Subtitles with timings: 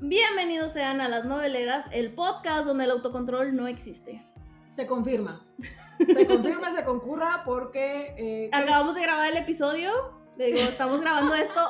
[0.00, 4.22] Bienvenidos sean a Las Noveleras, el podcast donde el autocontrol no existe.
[4.74, 5.44] Se confirma.
[5.98, 8.14] Se confirma, se concurra porque...
[8.16, 9.90] eh, Acabamos de grabar el episodio,
[10.36, 11.60] digo, estamos grabando esto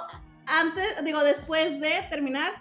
[0.45, 2.53] antes, digo, después de terminar.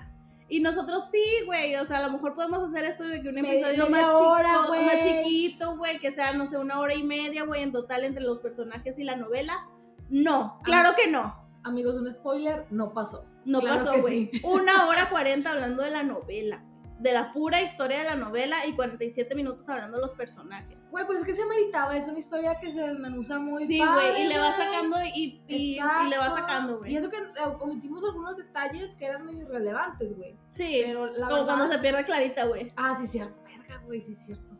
[0.48, 3.39] Y nosotros sí, güey, o sea, a lo mejor podemos hacer esto de que un
[3.39, 4.86] episodio más, hora, chico- güey.
[4.86, 8.23] más chiquito, güey, que sea, no sé, una hora y media, güey, en total entre
[8.23, 9.68] los personajes y la novela.
[10.09, 11.46] No, claro que no.
[11.68, 13.25] Amigos, un spoiler, no pasó.
[13.45, 14.29] No Claro pasó, güey.
[14.34, 14.41] sí.
[14.45, 16.63] Una hora cuarenta hablando de la novela.
[16.99, 20.76] De la pura historia de la novela y 47 minutos hablando de los personajes.
[20.90, 24.23] Güey, pues es que se meritaba, es una historia que se desmenuza muy Sí, güey,
[24.23, 26.93] y le va sacando y, y, y le va sacando, güey.
[26.93, 27.21] Y eso que eh,
[27.59, 30.35] omitimos algunos detalles que eran muy irrelevantes, güey.
[30.49, 31.45] Sí, Pero la como verdad...
[31.45, 32.71] cuando se pierde Clarita, güey.
[32.77, 33.35] Ah, sí, cierto.
[33.43, 34.55] Verga, güey, sí, cierto.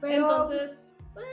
[0.00, 1.26] Pero, Entonces, pues,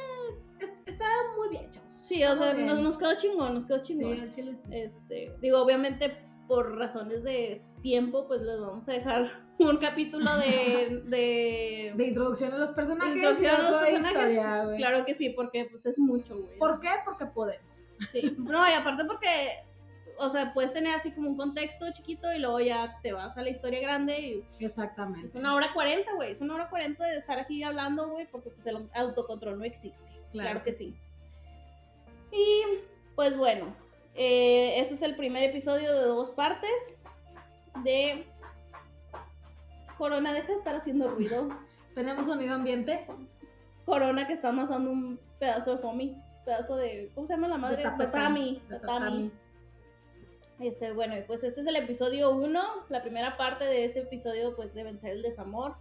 [0.60, 1.06] eh, está
[1.38, 1.85] muy bien, chavos.
[2.06, 2.68] Sí, o sea, Muy bien.
[2.68, 4.20] nos, nos quedó chingón, nos quedó Sí, chingón.
[4.20, 4.70] al chile sí.
[4.72, 6.16] Este, digo, obviamente
[6.48, 12.54] por razones de tiempo, pues les vamos a dejar un capítulo de, de, De introducción
[12.54, 14.12] a los personajes introducción a los personajes.
[14.18, 14.78] historia, güey.
[14.78, 16.58] Claro que sí, porque pues es mucho, güey.
[16.60, 16.90] ¿Por qué?
[17.04, 17.96] Porque podemos.
[18.12, 18.36] Sí.
[18.38, 19.28] No, y aparte porque,
[20.20, 23.42] o sea, puedes tener así como un contexto chiquito y luego ya te vas a
[23.42, 25.28] la historia grande y Exactamente.
[25.28, 26.32] es una hora cuarenta, güey.
[26.32, 30.04] Es una hora cuarenta de estar aquí hablando, güey, porque pues el autocontrol no existe.
[30.32, 30.96] Claro, que sí.
[32.32, 32.64] Y
[33.16, 33.76] pues bueno,
[34.16, 36.72] eh, este es el primer episodio de dos partes
[37.84, 38.26] de
[39.98, 41.50] Corona, deja de estar haciendo ruido.
[41.96, 43.06] Tenemos sonido ambiente.
[43.76, 47.58] Es Corona que está amasando un pedazo de homie, pedazo de, ¿cómo se llama la
[47.58, 47.78] madre?
[47.78, 48.62] De Tatami.
[48.68, 48.82] tatami.
[48.82, 49.32] tatami.
[50.60, 54.74] Este, bueno, pues este es el episodio 1, la primera parte de este episodio pues
[54.74, 55.76] de Vencer el Desamor,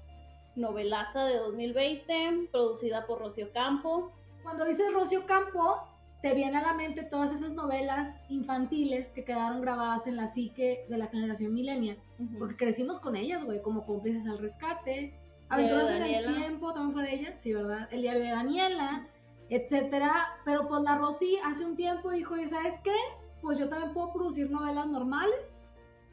[0.56, 4.12] novelaza de 2020, producida por Rocío Campo.
[4.42, 5.86] Cuando dices Rocio Campo,
[6.24, 10.86] te viene a la mente todas esas novelas infantiles que quedaron grabadas en la psique
[10.88, 11.98] de la generación millennial.
[12.38, 15.20] Porque crecimos con ellas, güey, como cómplices al rescate.
[15.50, 17.88] Aventuras en el tiempo, también fue de ella, sí, ¿verdad?
[17.90, 19.06] El diario de Daniela,
[19.50, 20.28] etcétera.
[20.46, 22.96] Pero pues la Rosy hace un tiempo dijo, ¿y sabes qué?
[23.42, 25.62] Pues yo también puedo producir novelas normales.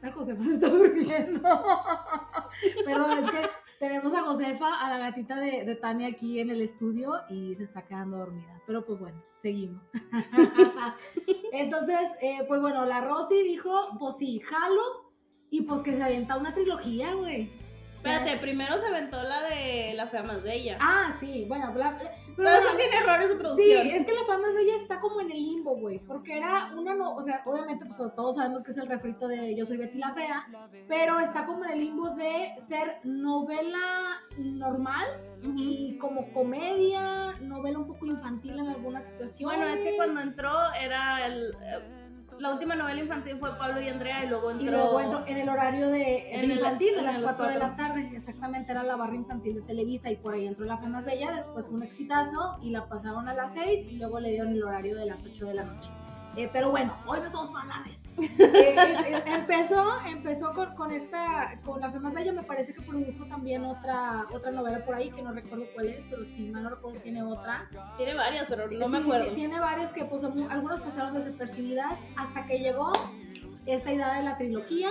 [0.02, 1.40] La Josefa se está durmiendo.
[2.84, 3.48] Perdón, es que
[3.82, 7.82] tenemos a Josefa, a la gatita de, Tania aquí en el estudio y se está
[7.82, 8.62] quedando dormida.
[8.64, 9.82] Pero pues bueno, seguimos.
[11.52, 15.10] Entonces, eh, pues bueno, la Rosy dijo, pues sí, jalo.
[15.50, 17.50] Y pues que se avienta una trilogía, güey.
[18.04, 20.76] Espérate, primero se aventó la de La Fea Más Bella.
[20.80, 23.86] Ah, sí, bueno, la- pero Pero eso tiene errores de Sí, producción.
[23.88, 27.14] es que la fama bella está como en el limbo, güey, porque era una no,
[27.14, 30.14] o sea, obviamente pues todos sabemos que es el refrito de Yo soy Betty la
[30.14, 30.46] fea,
[30.88, 35.06] pero está como en el limbo de ser novela normal
[35.56, 39.58] y como comedia, novela un poco infantil en algunas situaciones.
[39.58, 41.50] Bueno, es que cuando entró era el...
[41.52, 42.01] eh,
[42.38, 44.66] La última novela infantil fue Pablo y Andrea y luego entró...
[44.66, 47.46] y luego entro en el horario de, de En el- infantil, de las el 4
[47.48, 50.76] de la tarde, exactamente era la barra infantil de Televisa y por ahí entró la
[50.78, 54.30] fama bella, después fue un exitazo y la pasaron a las 6 y luego le
[54.30, 55.90] dieron el horario de las 8 de la noche.
[56.36, 57.98] Eh, pero bueno, hoy no somos banales.
[57.98, 63.24] Eh, eh, empezó empezó con, con esta, con la Fema Bella, me parece que produjo
[63.26, 66.70] también otra otra novela por ahí, que no recuerdo cuál es, pero si mal no
[66.70, 67.68] recuerdo tiene otra.
[67.96, 69.32] Tiene varias, pero no me Sí, acuerdo.
[69.32, 72.92] Tiene varias que pues algunas pasaron desapercibidas hasta que llegó
[73.66, 74.90] esta idea de la trilogía,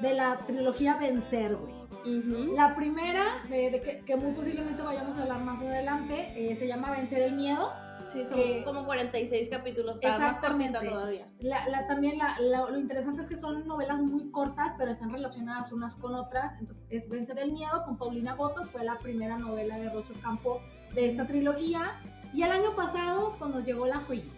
[0.00, 1.74] de la trilogía Vencer, güey.
[2.04, 2.52] Ujú.
[2.54, 6.66] La primera, de, de que, que muy posiblemente vayamos a hablar más adelante, eh, se
[6.66, 7.72] llama Vencer el Miedo.
[8.12, 10.78] Sí, son Eh, como 46 capítulos, exactamente.
[10.88, 11.26] todavía.
[11.40, 15.72] La, la- también la- lo interesante es que son novelas muy cortas, pero están relacionadas
[15.72, 16.54] unas con otras.
[16.60, 20.60] Entonces, es Vencer el Miedo con Paulina Goto, fue la primera novela de Rosso Campo
[20.94, 21.92] de esta trilogía.
[22.32, 24.32] Y el año pasado, pues nos llegó la joyita.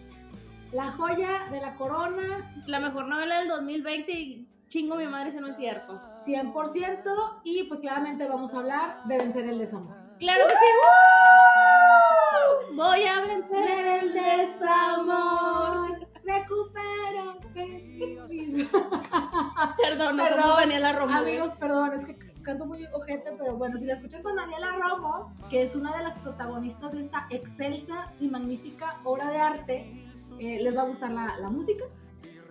[0.71, 5.39] La joya de la corona, La mejor novela del 2020 y chingo mi madre, eso
[5.39, 5.99] no es cierto.
[6.25, 7.39] 100%.
[7.43, 9.95] Y pues claramente vamos a hablar de Vencer el Desamor.
[10.19, 10.57] ¡Claro que sí!
[10.57, 11.56] ¡Woo!
[12.73, 13.87] Voy a vencer.
[14.03, 17.37] El desamor, recupero.
[19.81, 21.07] Perdón, no Perdón, Daniela Romo.
[21.07, 21.17] güey.
[21.37, 25.33] Amigos, perdón, es que canto muy ojete, pero bueno, si la escuchan con Daniela Romo,
[25.49, 30.05] que es una de las protagonistas de esta excelsa y magnífica obra de arte,
[30.39, 31.83] eh, les va a gustar la, la música.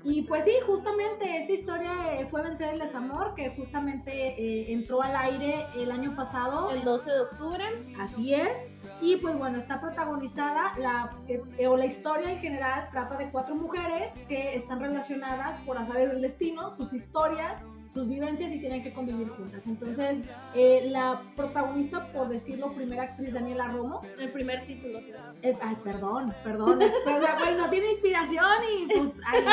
[0.08, 5.02] Y pues sí, justamente esta historia eh, fue Vencer el Desamor, que justamente eh, entró
[5.02, 6.70] al aire el año pasado.
[6.70, 7.64] El 12 de octubre.
[7.98, 8.68] Así es.
[9.00, 13.28] Y pues bueno, está protagonizada, la, eh, eh, o la historia en general trata de
[13.31, 17.60] cuatro mujeres que están relacionadas por azares del destino, sus historias,
[17.93, 19.66] sus vivencias y tienen que convivir juntas.
[19.66, 24.99] Entonces, eh, la protagonista, por decirlo, primera actriz Daniela Romo, El primer título.
[25.42, 28.46] eh, ay, perdón, perdón, pero, pues, no tiene inspiración
[28.78, 29.44] y pues, ay,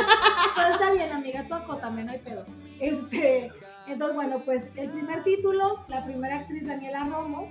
[0.72, 2.46] está bien, amiga, tú acótame, no hay pedo.
[2.80, 3.51] Este,
[3.88, 7.50] Entonces, bueno, pues el primer título, la primera actriz Daniela Romo.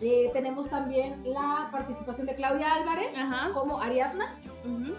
[0.00, 3.08] Eh, tenemos también la participación de Claudia Álvarez
[3.54, 4.34] como Ariadna.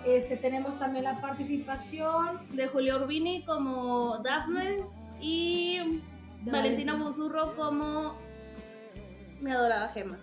[0.06, 4.78] este, tenemos también la participación de Julio Urbini como Daphne
[5.22, 6.02] y
[6.46, 8.16] Valentina Busurro como
[9.40, 10.18] mi adorada Gema.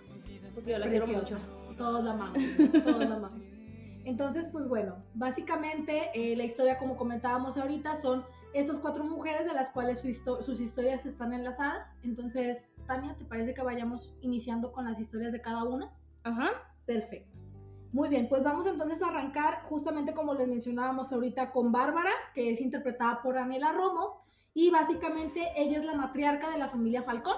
[0.53, 1.37] Porque yo la quiero mucho.
[1.77, 2.37] Todos la amamos,
[2.83, 3.59] todos la amamos.
[4.05, 8.23] Entonces, pues bueno, básicamente eh, la historia, como comentábamos ahorita, son
[8.55, 11.95] estas cuatro mujeres de las cuales sus historias están enlazadas.
[12.03, 15.91] Entonces, Tania, ¿te parece que vayamos iniciando con las historias de cada una?
[16.23, 16.51] Ajá.
[16.85, 17.37] Perfecto.
[17.91, 22.51] Muy bien, pues vamos entonces a arrancar justamente como les mencionábamos ahorita con Bárbara, que
[22.51, 24.21] es interpretada por Anela Romo,
[24.53, 27.37] y básicamente ella es la matriarca de la familia Falcón.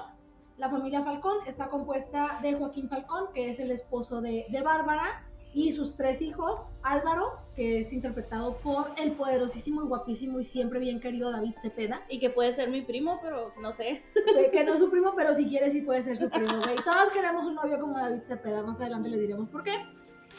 [0.58, 5.27] La familia Falcón está compuesta de Joaquín Falcón, que es el esposo de, de Bárbara,
[5.54, 10.80] y sus tres hijos, Álvaro, que es interpretado por el poderosísimo y guapísimo y siempre
[10.80, 12.04] bien querido David Cepeda.
[12.10, 14.04] Y que puede ser mi primo, pero no sé.
[14.52, 16.76] Que no es su primo, pero si quiere sí puede ser su primo, güey.
[16.86, 19.76] Todos queremos un novio como David Cepeda, más adelante les diremos por qué.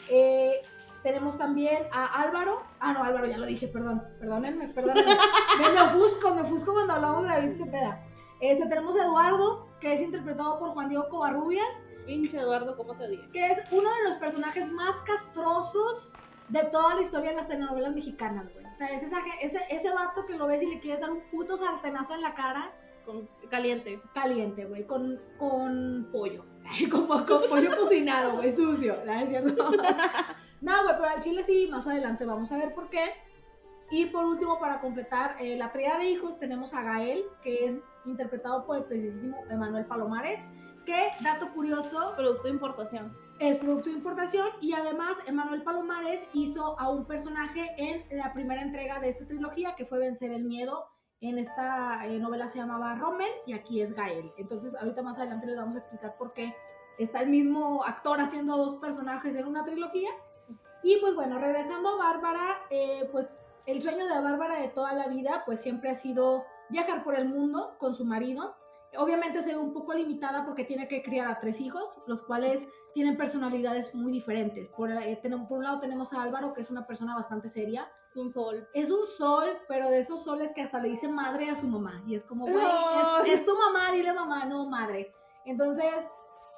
[0.09, 0.61] Eh,
[1.03, 2.61] tenemos también a Álvaro.
[2.79, 4.03] Ah, no, Álvaro, ya lo dije, perdón.
[4.19, 5.17] Perdónenme, perdónenme.
[5.59, 8.05] me, me ofusco, me ofusco cuando hablamos de David Cepeda.
[8.39, 13.07] Este, tenemos a Eduardo, que es interpretado por Juan Diego Covarrubias Pinche Eduardo, ¿cómo te
[13.07, 13.23] digo?
[13.31, 16.13] Que es uno de los personajes más castrosos
[16.49, 18.65] de toda la historia de las telenovelas mexicanas, güey.
[18.65, 21.57] O sea, es ese, ese vato que lo ves y le quieres dar un puto
[21.57, 22.73] sartenazo en la cara.
[23.05, 24.01] Con, caliente.
[24.13, 26.45] Caliente, güey, con, con pollo.
[26.91, 28.97] con, con pollo cocinado, güey, sucio.
[29.05, 29.71] ¿no es cierto?
[30.61, 33.13] no, güey, pero al chile sí, más adelante vamos a ver por qué.
[33.91, 37.81] Y por último, para completar eh, la tríada de hijos, tenemos a Gael, que es
[38.05, 40.43] interpretado por el precisísimo Emanuel Palomares
[40.85, 43.17] que, dato curioso, producto de importación.
[43.39, 48.61] Es producto de importación y además Emanuel Palomares hizo a un personaje en la primera
[48.61, 50.87] entrega de esta trilogía que fue Vencer el Miedo.
[51.21, 54.29] En esta eh, novela se llamaba Rommel y aquí es Gael.
[54.37, 56.53] Entonces ahorita más adelante les vamos a explicar por qué
[56.97, 60.09] está el mismo actor haciendo dos personajes en una trilogía.
[60.83, 63.27] Y pues bueno, regresando a Bárbara, eh, pues
[63.65, 67.29] el sueño de Bárbara de toda la vida pues siempre ha sido viajar por el
[67.29, 68.55] mundo con su marido
[68.97, 72.67] Obviamente se ve un poco limitada porque tiene que criar a tres hijos, los cuales
[72.93, 74.67] tienen personalidades muy diferentes.
[74.69, 77.87] Por, eh, por un lado tenemos a Álvaro, que es una persona bastante seria.
[78.09, 78.55] Es un sol.
[78.73, 82.03] Es un sol, pero de esos soles que hasta le dice madre a su mamá.
[82.07, 82.65] Y es como, güey,
[83.25, 85.13] es, tu mamá, dile mamá, no madre.
[85.45, 86.11] Entonces,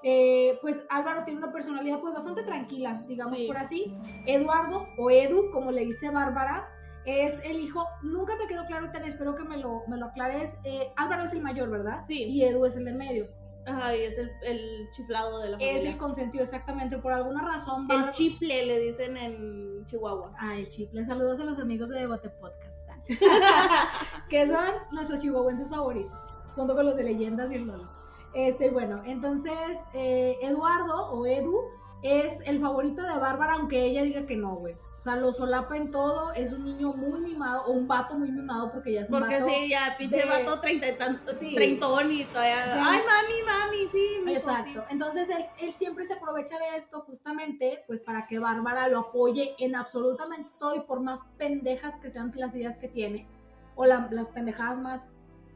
[0.03, 3.93] eh, pues Álvaro tiene una personalidad pues bastante tranquila, digamos por así.
[4.25, 6.69] Eduardo, o Edu, como le dice Bárbara,
[7.05, 10.55] es el hijo, nunca me quedó claro, Tania, espero que me lo, me lo aclares.
[10.63, 12.03] Eh, Álvaro es el mayor, ¿verdad?
[12.07, 12.23] Sí.
[12.23, 13.27] Y Edu es el del medio.
[13.65, 15.79] Ajá, y es el, el chiflado de la familia.
[15.79, 17.87] Es el consentido, exactamente, por alguna razón.
[17.91, 20.33] El chiple le dicen en Chihuahua.
[20.39, 21.05] Ah, el chiple.
[21.05, 22.71] Saludos a los amigos de Debate Podcast.
[24.29, 26.17] que son nuestros chihuahuenses favoritos,
[26.55, 27.87] junto con los de leyendas y el Lolo.
[28.33, 31.59] Este, bueno, entonces, eh, Eduardo o Edu
[32.01, 34.75] es el favorito de Bárbara, aunque ella diga que no, güey.
[35.01, 38.29] O sea, lo solapa en todo, es un niño muy mimado, o un vato muy
[38.29, 39.45] mimado, porque ya es un porque vato.
[39.47, 42.65] Porque sí, ya, pinche vato treinta y tanto, treintón y todavía.
[42.65, 44.85] Ay, mami, mami, sí, Exacto.
[44.91, 49.55] Entonces él, él, siempre se aprovecha de esto justamente, pues para que Bárbara lo apoye
[49.57, 53.27] en absolutamente todo y por más pendejas que sean las ideas que tiene,
[53.73, 55.01] o las pendejadas más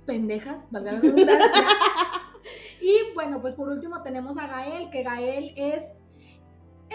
[0.07, 1.67] pendejas, valga la redundancia.
[2.81, 5.83] y bueno, pues por último tenemos a Gael, que Gael es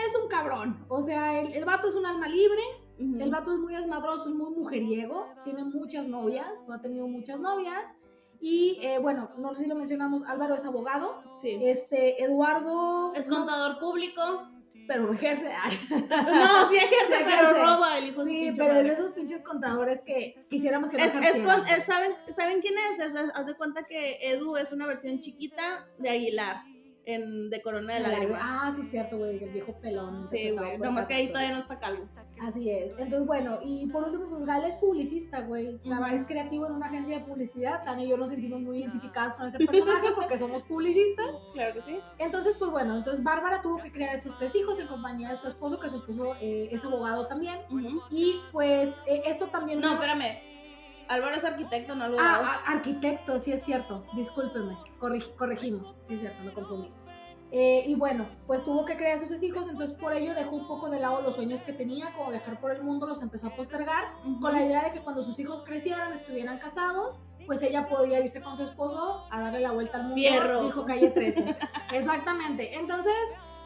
[0.08, 0.84] es un cabrón.
[0.88, 2.62] O sea, el, el vato es un alma libre,
[3.00, 7.40] el vato es muy desmadroso, es muy mujeriego, tiene muchas novias, o ha tenido muchas
[7.40, 7.80] novias.
[8.40, 11.22] Y eh, bueno, no sé si lo mencionamos, Álvaro es abogado.
[11.34, 11.58] Sí.
[11.62, 13.14] Este, Eduardo.
[13.14, 14.50] Es contador público.
[14.86, 15.44] Pero ejerce.
[15.90, 20.34] no, sí ejerce, pero roba el hijo Sí, pero es de esos pinches contadores que
[20.50, 23.32] quisiéramos que no es, es ¿saben, ¿Saben quién es?
[23.34, 26.64] Haz de cuenta que Edu es una versión chiquita de Aguilar
[27.06, 28.38] en, de Corona de la Lágrima.
[28.40, 30.28] Ah, sí, cierto, güey, el viejo pelón.
[30.28, 32.04] Sí, güey, nomás que ahí todavía no está calvo.
[32.40, 32.92] Así es.
[32.98, 35.78] Entonces, bueno, y por último, pues Gal es publicista, güey.
[35.78, 37.84] Trabaja, es creativo en una agencia de publicidad.
[37.84, 41.36] Tania y yo nos sentimos muy identificadas con ese personaje porque somos publicistas.
[41.52, 41.98] Claro que sí.
[42.18, 45.36] Entonces, pues bueno, entonces Bárbara tuvo que criar a estos tres hijos en compañía de
[45.36, 47.60] su esposo, que su esposo eh, es abogado también.
[48.10, 49.80] Y pues eh, esto también...
[49.80, 50.49] No, espérame.
[51.10, 52.44] Álvaro es arquitecto, no abogado.
[52.46, 54.04] Ah, arquitecto, sí es cierto.
[54.14, 54.78] Discúlpeme.
[55.36, 55.96] corregimos.
[56.02, 56.92] Sí es cierto, me confundí.
[57.52, 60.68] Eh, y bueno, pues tuvo que crear a sus hijos, entonces por ello dejó un
[60.68, 63.56] poco de lado los sueños que tenía, como viajar por el mundo, los empezó a
[63.56, 64.04] postergar,
[64.40, 68.40] con la idea de que cuando sus hijos crecieran, estuvieran casados, pues ella podía irse
[68.40, 70.14] con su esposo a darle la vuelta al mundo.
[70.14, 70.62] Fierro.
[70.62, 71.56] Dijo calle 13.
[71.92, 72.72] Exactamente.
[72.78, 73.14] Entonces,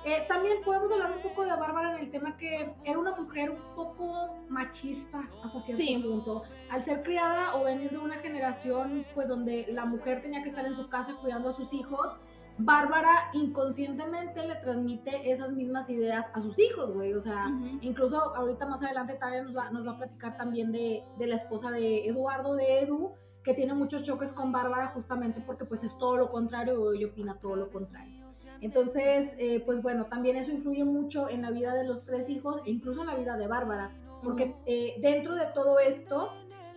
[0.05, 3.51] Eh, también podemos hablar un poco de Bárbara en el tema que era una mujer
[3.51, 6.43] un poco machista hasta cierto punto.
[6.71, 10.67] Al ser criada o venir de una generación pues donde la mujer tenía que estar
[10.67, 12.17] en su casa cuidando a sus hijos,
[12.59, 17.15] Bárbara inconscientemente le transmite esas mismas ideas a sus hijos, güey.
[17.15, 21.03] O sea, incluso ahorita más adelante Tania nos va, nos va a platicar también de,
[21.19, 25.65] de la esposa de Eduardo, de Edu, que tiene muchos choques con Bárbara justamente porque
[25.65, 28.14] pues es todo lo contrario ella opina todo lo contrario.
[28.61, 32.61] Entonces, eh, pues bueno, también eso influye mucho en la vida de los tres hijos
[32.65, 33.93] e incluso en la vida de Bárbara,
[34.23, 36.31] porque eh, dentro de todo esto,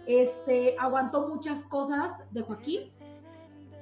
[0.05, 2.81] este, aguantó muchas cosas de Joaquín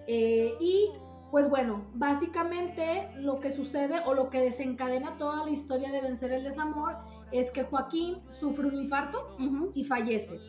[0.07, 0.91] eh, y
[1.31, 6.31] pues bueno, básicamente lo que sucede o lo que desencadena toda la historia de vencer
[6.31, 6.97] el desamor
[7.31, 9.35] es que Joaquín sufre un infarto
[9.73, 10.39] y fallece.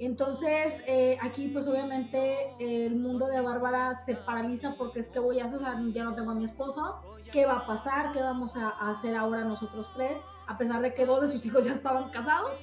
[0.00, 5.40] Entonces, eh, aquí pues obviamente el mundo de Bárbara se paraliza porque es que voy
[5.40, 8.12] a hacer, o sea, ya no tengo a mi esposo, ¿qué va a pasar?
[8.14, 10.16] ¿Qué vamos a, hacer ahora nosotros tres?
[10.46, 12.56] A pesar de que dos de sus hijos ya estaban casados.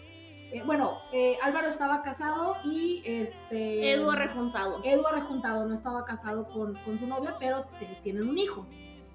[0.52, 3.94] Eh, bueno, eh, Álvaro estaba casado y este...
[3.94, 4.82] Edu rejuntado.
[4.84, 7.68] Edu rejuntado, no estaba casado con, con su novia, pero
[8.02, 8.66] tienen un hijo.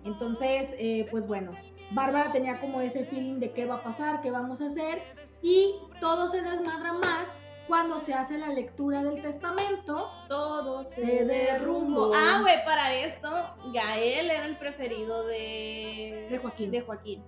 [0.05, 0.77] Entonces,
[1.11, 1.57] pues bueno,
[1.91, 5.03] Bárbara tenía como ese feeling de qué va a pasar, qué vamos a hacer,
[5.43, 12.11] y todo se desmadra más cuando se hace la lectura del testamento, todo se derrumbó.
[12.15, 13.31] Ah, güey, para esto,
[13.73, 16.71] Gael era el preferido de, de Joaquín.
[16.71, 17.25] De Joaquín.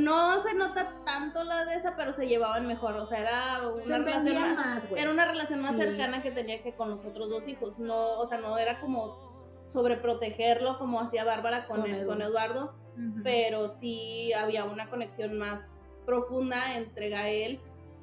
[0.00, 2.96] No se nota tanto la de esa, pero se llevaban mejor.
[2.96, 6.90] O sea, era una relación más, era una relación más cercana que tenía que con
[6.90, 7.78] los otros dos hijos.
[7.78, 12.74] No, o sea, no era como sobreprotegerlo como hacía Bárbara con, con, Eduardo,
[13.22, 15.60] pero sí había una conexión más
[16.04, 17.60] profunda entre Gael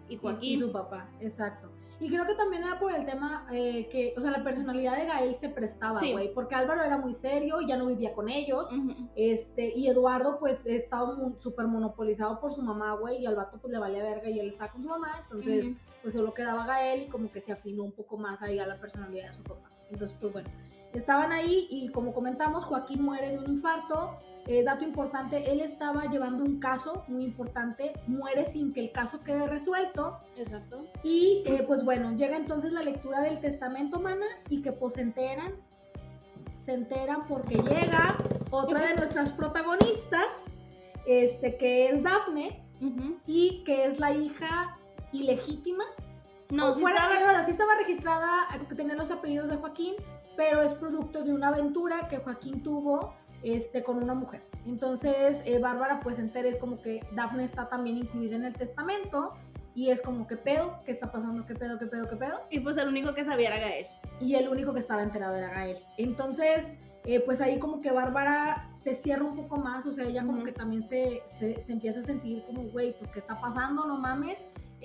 [0.10, 0.60] y Joaquín.
[0.60, 1.70] Y, su papá, exacto.
[2.00, 5.06] Y creo que también era por el tema eh, que, o sea, la personalidad de
[5.06, 8.70] Gael se prestaba, güey, porque Álvaro era muy serio y ya no vivía con ellos,
[9.16, 13.72] este, y Eduardo pues estaba súper monopolizado por su mamá, güey, y al vato pues
[13.72, 15.68] le valía verga y él estaba con su mamá, entonces
[16.02, 18.80] pues solo quedaba Gael y como que se afinó un poco más ahí a la
[18.80, 19.72] personalidad de su papá.
[19.90, 20.50] Entonces pues bueno,
[20.94, 26.06] estaban ahí y como comentamos, Joaquín muere de un infarto, eh, dato importante, él estaba
[26.06, 30.20] llevando un caso muy importante, muere sin que el caso quede resuelto.
[30.36, 30.86] Exacto.
[31.04, 35.02] Y eh, pues bueno, llega entonces la lectura del testamento, mana, y que pues se
[35.02, 35.54] enteran,
[36.60, 38.18] se enteran porque llega
[38.52, 40.28] otra de nuestras protagonistas,
[41.08, 42.62] este, que es Dafne,
[43.26, 44.78] y que es la hija
[45.12, 45.86] ilegítima.
[46.52, 47.46] No, sí, estaba...
[47.46, 49.96] sí estaba registrada, tenía los apellidos de Joaquín,
[50.38, 54.42] pero es producto de una aventura que Joaquín tuvo este, con una mujer.
[54.66, 59.34] Entonces, eh, Bárbara pues entera es como que Dafne está también incluida en el testamento
[59.76, 60.80] y es como, ¿qué pedo?
[60.86, 61.46] ¿Qué está pasando?
[61.46, 61.78] ¿Qué pedo?
[61.78, 62.10] ¿Qué pedo?
[62.10, 62.42] ¿Qué pedo?
[62.50, 63.88] Y pues el único que sabía era Gael.
[64.20, 65.78] Y el único que estaba enterado era Gael.
[65.98, 70.26] Entonces, eh, pues ahí como que Bárbara se cierra un poco más, o sea, ella
[70.26, 73.86] como que también se, se, se, empieza a sentir como, güey, pues ¿qué está pasando?
[73.86, 74.38] No mames.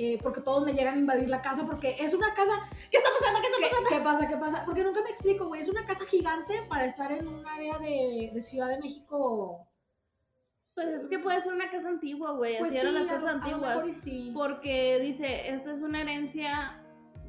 [0.03, 2.53] Eh, porque todos me llegan a invadir la casa porque es una casa...
[2.91, 3.41] ¿Qué está pasando?
[3.43, 3.89] ¿Qué está pasando?
[3.91, 4.29] ¿Qué, pasa?
[4.29, 4.65] ¿Qué pasa?
[4.65, 5.61] Porque nunca me explico, güey.
[5.61, 9.69] Es una casa gigante para estar en un área de, de Ciudad de México.
[10.75, 12.57] Pues es que puede ser una casa antigua, güey.
[12.59, 13.95] Pues Así eran las casas antiguas.
[14.03, 14.31] Sí.
[14.33, 16.83] Porque dice, esta es una herencia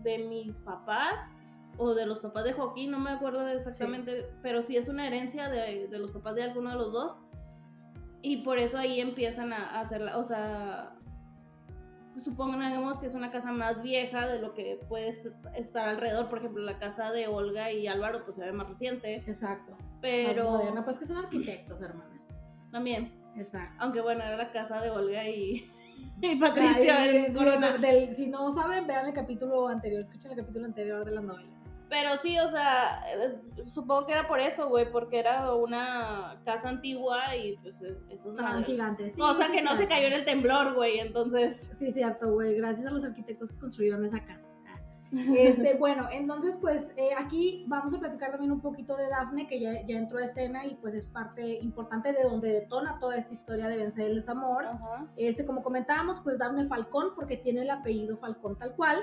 [0.04, 1.34] de mis papás
[1.78, 5.50] o de los papás de Joaquín, no me acuerdo exactamente, pero sí es una herencia
[5.50, 7.20] de, de, los papás de alguno de los dos.
[8.22, 10.96] Y por eso ahí empiezan a hacerla, o sea,
[12.18, 15.10] supongamos que es una casa más vieja de lo que puede
[15.56, 16.30] estar alrededor.
[16.30, 19.24] Por ejemplo, la casa de Olga y Álvaro, pues se ve más reciente.
[19.28, 19.78] Exacto.
[20.02, 20.44] Pero.
[20.44, 22.22] Más moderna, pues que son arquitectos, hermana.
[22.72, 23.14] También.
[23.36, 23.76] Exacto.
[23.80, 25.72] Aunque bueno, era la casa de Olga y.
[26.22, 26.96] y Patricia.
[28.14, 31.61] si no saben, vean el capítulo anterior, escuchen el capítulo anterior de la novela.
[31.92, 36.70] Pero sí, o sea, eh, supongo que era por eso, güey, porque era una casa
[36.70, 39.10] antigua y pues eso es una gigante.
[39.10, 41.70] Sí, cosa que no se cayó en el temblor, güey, entonces.
[41.78, 44.48] Sí, cierto, güey, gracias a los arquitectos que construyeron esa casa.
[45.38, 49.60] Este, bueno, entonces pues eh, aquí vamos a platicar también un poquito de Dafne, que
[49.60, 53.34] ya, ya, entró a escena y pues es parte importante de donde detona toda esta
[53.34, 54.64] historia de vencer el desamor.
[55.18, 59.00] Este, como comentábamos, pues Dafne Falcón, porque tiene el apellido Falcón tal cual.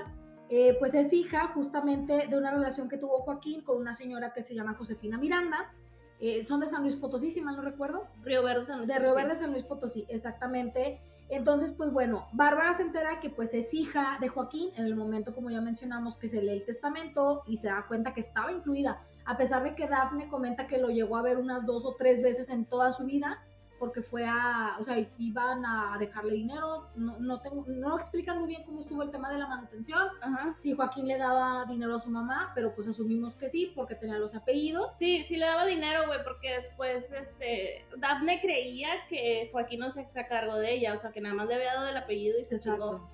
[0.50, 4.42] Eh, pues es hija justamente de una relación que tuvo Joaquín con una señora que
[4.42, 5.72] se llama Josefina Miranda.
[6.20, 8.08] Eh, son de San Luis Potosí, si mal no recuerdo.
[8.22, 11.00] Río Verde, San Luis De Río Verde, San Luis Potosí, exactamente.
[11.28, 15.34] Entonces, pues bueno, Bárbara se entera que pues es hija de Joaquín en el momento,
[15.34, 19.04] como ya mencionamos, que se lee el testamento y se da cuenta que estaba incluida.
[19.26, 22.22] A pesar de que Dafne comenta que lo llegó a ver unas dos o tres
[22.22, 23.44] veces en toda su vida,
[23.78, 28.48] porque fue a, o sea, iban a dejarle dinero, no, no, tengo, no explican muy
[28.48, 30.56] bien cómo estuvo el tema de la manutención, Ajá.
[30.58, 34.18] si Joaquín le daba dinero a su mamá, pero pues asumimos que sí, porque tenía
[34.18, 34.96] los apellidos.
[34.96, 40.02] Sí, sí le daba dinero, güey, porque después, este, Daphne creía que Joaquín no se
[40.02, 42.44] hacía cargo de ella, o sea, que nada más le había dado el apellido y
[42.44, 43.08] se chingó.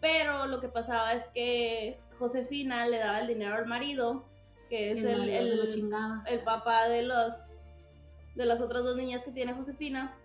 [0.00, 4.24] Pero lo que pasaba es que Josefina le daba el dinero al marido,
[4.68, 6.22] que es El el, el, se lo chingaba.
[6.26, 7.32] el papá de los
[8.40, 10.16] de las otras dos niñas que tiene Josefina.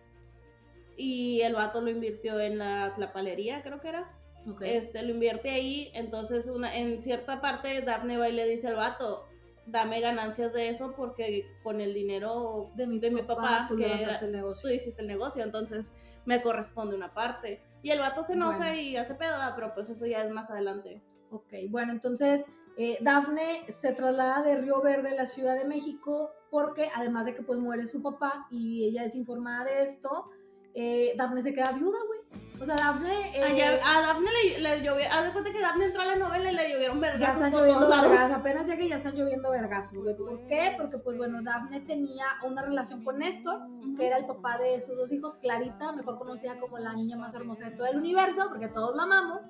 [0.98, 4.12] Y el vato lo invirtió en la tlapalería, creo que era.
[4.50, 4.62] Ok.
[4.62, 8.75] Este, lo invierte ahí, entonces una, en cierta parte Daphne va y le dice al
[8.75, 9.25] vato,
[9.65, 13.86] dame ganancias de eso porque con el dinero de mi, de mi papá, tú que
[14.03, 14.69] era- el negocio.
[14.69, 15.91] tú hiciste el negocio, entonces
[16.25, 17.62] me corresponde una parte.
[17.81, 18.75] Y el vato se enoja Bueno.
[18.79, 21.01] y hace pedo, ah, pero pues eso ya es más adelante.
[21.31, 22.45] Ok, bueno, entonces
[22.77, 27.33] eh, Dafne se traslada de Río Verde a la Ciudad de México porque además de
[27.35, 30.29] que pues muere su papá y ella es informada de esto,
[30.74, 32.19] eh, Dafne se queda viuda, güey.
[32.62, 33.12] O sea, Dafne...
[33.38, 36.50] eh, a Daphne le, le llovió, haz de cuenta que Daphne entró a la novela
[36.50, 37.19] y le llovieron vergas.
[37.19, 40.15] Ya están lloviendo vergas, apenas llegue ya están lloviendo vergazos, güey.
[40.15, 40.74] ¿Por qué?
[40.77, 43.59] Porque, pues bueno, Dafne tenía una relación con Néstor,
[43.97, 47.33] que era el papá de sus dos hijos, Clarita, mejor conocida como la niña más
[47.35, 49.41] hermosa de todo el universo, porque todos la amamos,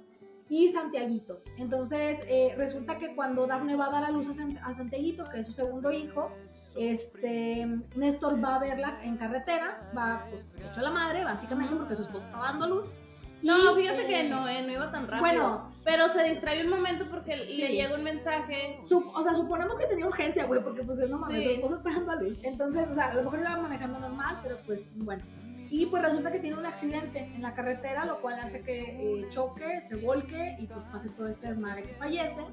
[0.48, 1.42] y Santiaguito.
[1.58, 5.24] Entonces, eh, resulta que cuando Dafne va a dar a luz a, San- a Santiaguito,
[5.32, 6.32] que es su segundo hijo,
[6.76, 11.96] este, Néstor va a verla en carretera, va, pues, hecho a la madre, básicamente, porque
[11.96, 12.94] su esposa estaba dando luz.
[13.42, 15.20] No, fíjate eh, que no, eh, no iba tan rápido.
[15.22, 17.74] Bueno, pero se distrae un momento porque le Sí.
[17.74, 18.78] llega un mensaje.
[18.90, 21.44] Sup- o sea, suponemos que tenía urgencia, güey, porque pues no mames, Sí.
[21.44, 22.38] su esposa esperando a Luis.
[22.44, 25.24] Entonces, o sea, a lo mejor iba manejando normal, pero pues bueno.
[25.70, 29.28] Y pues resulta que tiene un accidente en la carretera, lo cual hace que eh,
[29.30, 32.44] choque, se volque y pues pase todo este desmadre que fallece.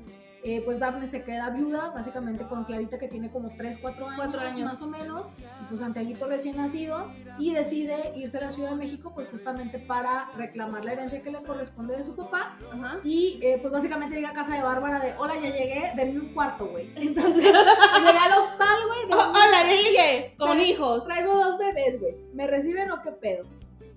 [0.44, 4.16] Eh, pues Daphne se queda viuda, básicamente con Clarita que tiene como 3, 4 años,
[4.16, 4.64] Cuatro años.
[4.68, 7.06] más o menos, y pues Santiaguito recién nacido,
[7.38, 11.30] y decide irse a la Ciudad de México pues justamente para reclamar la herencia que
[11.30, 12.98] le corresponde de su papá Ajá.
[13.04, 16.28] y eh, pues básicamente llega a casa de Bárbara de, hola, ya llegué, denme un
[16.34, 16.90] cuarto, güey.
[16.96, 21.04] Entonces, llegué al hostal, güey, Oh, hola, ya llegué, con hijos.
[21.04, 22.16] traigo dos bebés, güey.
[22.32, 23.44] ¿Me reciben o qué pedo?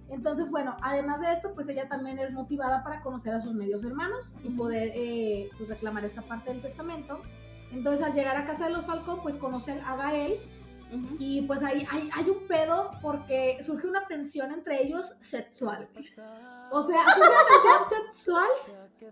[0.09, 3.83] Entonces, bueno, además de esto, pues ella también es motivada para conocer a sus medios
[3.83, 7.21] hermanos y poder eh, pues, reclamar esta parte del testamento.
[7.71, 10.38] Entonces, al llegar a casa de los Falcón, pues conocen a Gael
[10.91, 11.15] Ujú.
[11.17, 15.89] y pues ahí hay, hay un pedo porque surge una tensión entre ellos sexual.
[16.72, 18.50] O sea, una tensión sexual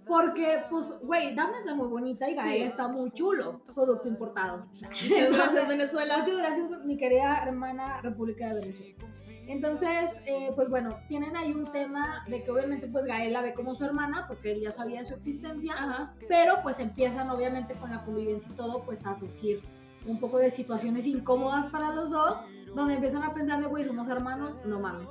[0.05, 3.61] porque, pues, güey, Dana está muy bonita y Gael está muy chulo.
[3.73, 4.65] Producto importado.
[4.67, 6.17] Muchas gracias, Venezuela.
[6.19, 9.12] Muchas gracias, mi querida hermana República de Venezuela.
[9.47, 13.53] Entonces, eh, pues bueno, tienen ahí un tema de que obviamente pues Gael la ve
[13.53, 16.13] como su hermana porque él ya sabía de su existencia, Ajá.
[16.29, 19.61] pero pues empiezan obviamente con la convivencia y todo pues a surgir
[20.05, 22.37] un poco de situaciones incómodas para los dos,
[22.75, 25.09] donde empiezan a pensar de, güey, somos hermanos, no mames.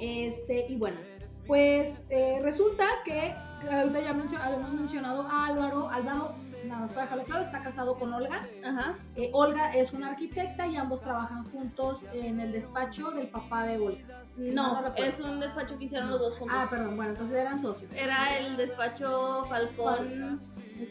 [0.00, 0.98] Este, y bueno,
[1.46, 3.34] pues eh, resulta que
[3.70, 6.32] ahorita ya mencio- habíamos mencionado a Álvaro, Álvaro,
[6.64, 8.46] nada más para dejarlo claro, está casado con Olga.
[8.64, 8.98] Ajá.
[9.16, 13.78] Eh, Olga es una arquitecta y ambos trabajan juntos en el despacho del papá de
[13.78, 14.22] Olga.
[14.38, 16.56] No, es un despacho que hicieron los dos juntos.
[16.58, 17.92] Ah, perdón, bueno, entonces eran socios.
[17.94, 20.40] Era el despacho Falcón.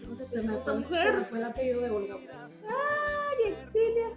[0.03, 2.15] ¿Cómo se me, fue, se fue el apellido de Olga.
[2.15, 4.10] Ay, Exilia.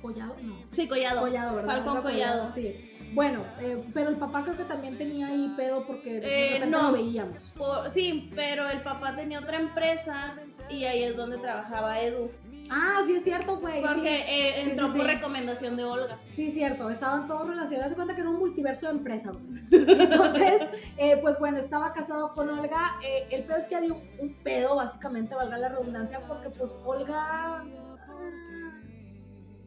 [0.00, 0.56] Collado, no.
[0.72, 1.20] Sí, Collado.
[1.20, 1.68] Collado, ¿verdad?
[1.68, 2.54] Falcón Collado.
[2.54, 2.87] Sí.
[3.12, 6.88] Bueno, eh, pero el papá creo que también tenía ahí pedo porque Eh, no.
[6.88, 7.38] lo veíamos.
[7.56, 10.34] Por- sí, pero el papá tenía otra empresa
[10.68, 12.30] y ahí es donde trabajaba Edu.
[12.70, 13.80] Ah, sí es cierto, güey.
[13.80, 14.30] Porque sí.
[14.30, 16.18] eh, entró sí, por recomendación de Olga.
[16.36, 17.84] Sí, cierto, estaban todos relacionados.
[17.84, 19.34] Haz de cuenta que era un multiverso de empresas.
[19.70, 20.62] Entonces,
[20.98, 22.96] eh, pues bueno, estaba casado con Olga.
[23.02, 26.76] eh, el pedo es que había un, un pedo, básicamente, valga la redundancia, porque pues
[26.84, 27.64] Olga, ah,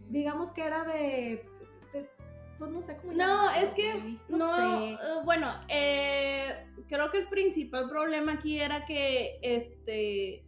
[0.09, 1.45] digamos que era de-
[2.61, 4.93] pues no sé cómo No, es que no, sé.
[4.93, 10.45] eh, bueno, eh, creo que el principal problema aquí era que este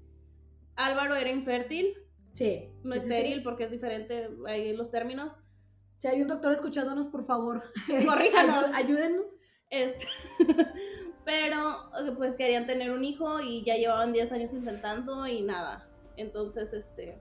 [0.76, 1.88] Álvaro era infértil,
[2.34, 2.69] Sí.
[2.84, 3.39] no sí, estéril sí.
[3.41, 5.34] porque es diferente ahí los términos.
[5.97, 7.63] Si hay un doctor escuchándonos, por favor,
[8.08, 8.65] Corríjanos.
[8.73, 9.30] ayú- ayúdennos.
[9.71, 10.06] Este,
[11.26, 15.88] pero eh, pues querían tener un hijo y ya llevaban 10 años intentando y nada.
[16.17, 17.17] Entonces, este,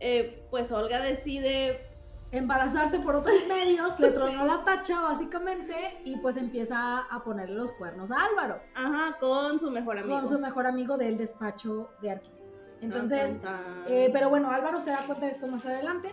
[0.00, 1.86] eh, pues Olga decide,
[2.32, 7.72] embarazarse por otros medios, le tronó la tacha básicamente y pues empieza a ponerle los
[7.72, 10.18] cuernos a Álvaro, ajá, con su mejor amigo.
[10.18, 12.74] con su mejor amigo del despacho de arquitectos.
[12.80, 13.84] Entonces, tan, tan.
[13.86, 16.12] eh, pero bueno, Álvaro se da cuenta de esto más adelante.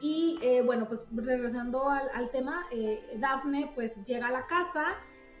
[0.00, 4.84] Y eh, bueno, pues regresando al, al tema, eh, Dafne pues llega a la casa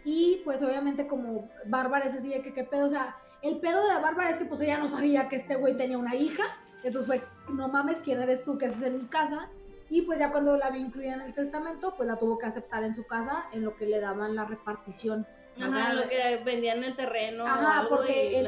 [0.04, 3.84] y pues obviamente como Bárbara es así de que qué pedo, o sea, el pedo
[3.88, 6.44] de Bárbara es que pues ella no sabía que este güey tenía una hija,
[6.84, 9.48] entonces fue, no mames, ¿quién eres tú que haces en mi casa?
[9.92, 12.82] Y pues ya cuando la vio incluida en el testamento, pues la tuvo que aceptar
[12.82, 15.26] en su casa en lo que le daban la repartición.
[15.60, 17.46] Ajá, lo que vendían el terreno.
[17.46, 18.42] Ajá, porque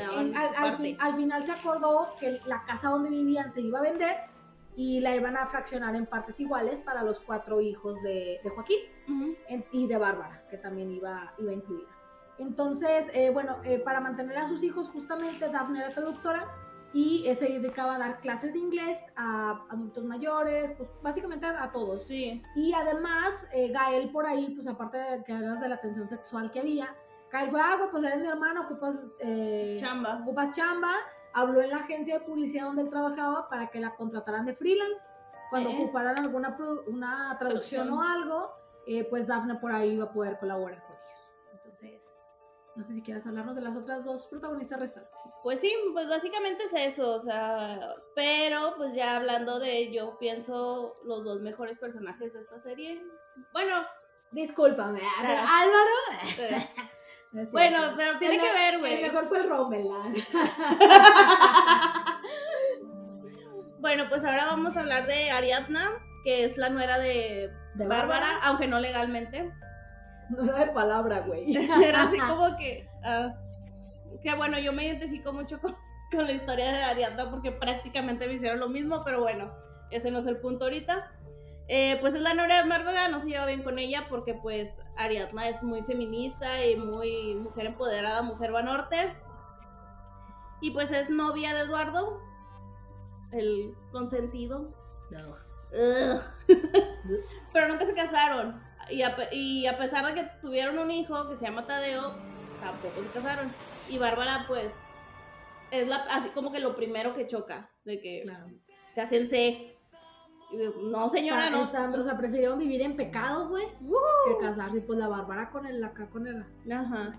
[0.99, 4.17] al, final se acordó que la casa donde vivían se iba a vender
[4.75, 8.79] y la iban a fraccionar en partes iguales para los cuatro hijos de, Joaquín
[9.71, 11.91] y de Bárbara, que también iba, iba incluida.
[12.39, 16.51] Entonces, eh, bueno, eh, para mantener a sus hijos, justamente Daphne era traductora
[16.95, 22.05] y se dedicaba a dar clases de inglés a adultos mayores, pues básicamente a, todos.
[22.05, 22.41] Sí.
[22.55, 26.53] Y además, eh, Gael por ahí, pues aparte de que hablas de la tensión sexual
[26.53, 26.95] que había,
[27.33, 30.21] Gael fue, ah, pues eres mi hermano, ocupas, eh, chamba.
[30.23, 30.93] ocupas chamba,
[31.33, 35.03] habló en la agencia de publicidad donde él trabajaba para que la contrataran de freelance.
[35.51, 35.75] Cuando eh.
[35.75, 38.53] ocuparan alguna una traducción, o algo,
[39.11, 41.65] pues Daphne por ahí iba a poder colaborar con ellos.
[41.65, 42.14] Entonces,
[42.77, 45.15] no sé si quieres hablarnos de las otras dos protagonistas restantes.
[45.43, 50.97] Pues sí, pues básicamente es eso, o sea, pero pues ya hablando de, yo pienso
[51.05, 53.01] los dos mejores personajes de esta serie.
[53.53, 53.85] Bueno,
[54.33, 55.93] discúlpame, Álvaro.
[57.53, 58.95] bueno, pero tiene que ver, güey.
[58.95, 59.85] El mejor fue el Rommel.
[63.79, 65.93] bueno, pues ahora vamos a hablar de Ariadna,
[66.25, 69.53] que es la nuera de, Bárbara, aunque no legalmente.
[70.31, 71.57] No era de palabra, güey.
[71.57, 72.89] Era así como que.
[73.03, 73.35] Ah,
[74.23, 75.77] que bueno, yo me identifico mucho con,
[76.13, 79.47] la historia de Ariadna porque prácticamente me hicieron lo mismo, pero bueno,
[79.91, 81.11] ese no es el punto ahorita.
[81.67, 84.75] Eh, pues es la novia de Bárbara, no se lleva bien con ella porque pues
[84.97, 89.13] Ariadna es muy feminista y muy mujer empoderada, mujer va norte.
[90.61, 92.21] Y pues es novia de Eduardo,
[93.33, 94.73] el consentido.
[97.53, 98.61] Pero nunca se casaron.
[98.91, 102.15] Y a, y a pesar de que tuvieron un hijo que se llama Tadeo,
[102.61, 103.51] tampoco se casaron.
[103.89, 104.73] Y Bárbara, pues,
[105.71, 108.47] es la, así como que lo primero que choca, de que claro.
[108.95, 109.71] se hacen C.
[110.83, 111.63] No, señora, no.
[111.63, 114.81] o sea, prefirieron vivir en pecado, güey, que casarse.
[114.83, 116.45] Pues la Bárbara con el acá con él.
[116.71, 117.19] Ajá.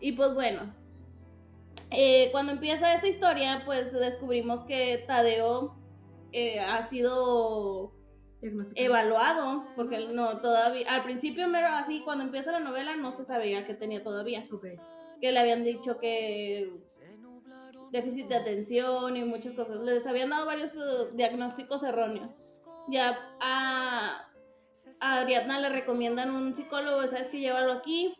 [0.00, 0.72] Y pues bueno,
[1.90, 5.76] eh, cuando empieza esta historia, pues descubrimos que Tadeo
[6.32, 7.92] eh, ha sido
[8.40, 13.74] evaluado, porque no todavía, al principio, así, cuando empieza la novela, no se sabía que
[13.74, 14.44] tenía todavía.
[15.20, 16.70] Que le habían dicho que
[17.90, 19.80] déficit de atención y muchas cosas.
[19.80, 22.30] Les habían dado varios uh, diagnósticos erróneos.
[22.88, 24.28] Ya a,
[25.00, 28.14] a, Ariadna le recomiendan un psicólogo, sabes que llévalo aquí,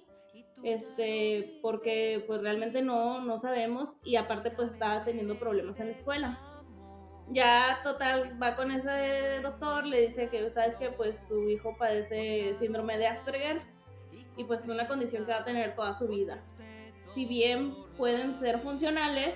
[0.62, 5.92] este, porque pues realmente no, no sabemos y aparte pues estaba teniendo problemas en la
[5.92, 6.47] escuela
[7.30, 12.56] ya total va con ese doctor, le dice que sabes que pues tu hijo padece
[12.58, 13.62] síndrome de Asperger
[14.36, 16.42] y pues es una condición que va a tener toda su vida.
[17.04, 19.34] Si bien pueden ser funcionales,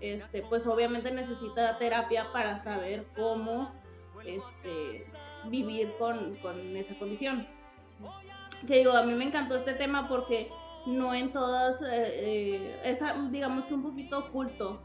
[0.00, 3.70] este, pues obviamente necesita terapia para saber cómo
[4.24, 5.06] este,
[5.44, 6.36] vivir con,
[6.76, 7.46] esa condición.
[8.66, 10.50] Que digo, a mí me encantó este tema porque
[10.86, 13.00] no en todas, eh, eh, es
[13.30, 14.82] digamos que un poquito oculto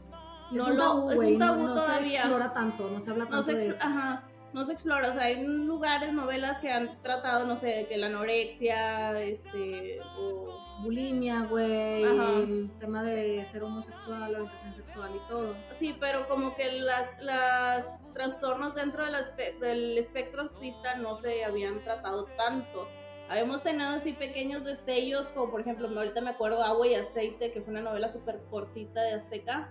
[0.50, 2.00] no lo, es un tabú todavía.
[2.00, 3.78] No se explora tanto, no se habla tanto de eso.
[3.82, 7.96] Ajá, no se explora, o sea, hay lugares, novelas que han tratado, no sé, que
[7.96, 10.64] la anorexia, este, o...
[10.82, 15.56] Bulimia, güey, el tema de ser homosexual, orientación sexual y todo.
[15.78, 22.26] Sí, pero como que las, las trastornos dentro del espectro autista no se habían tratado
[22.36, 22.86] tanto.
[23.30, 27.62] Habíamos tenido así pequeños destellos, como por ejemplo, ahorita me acuerdo Agua y Aceite, que
[27.62, 29.70] fue una novela súper cortita de Azteca,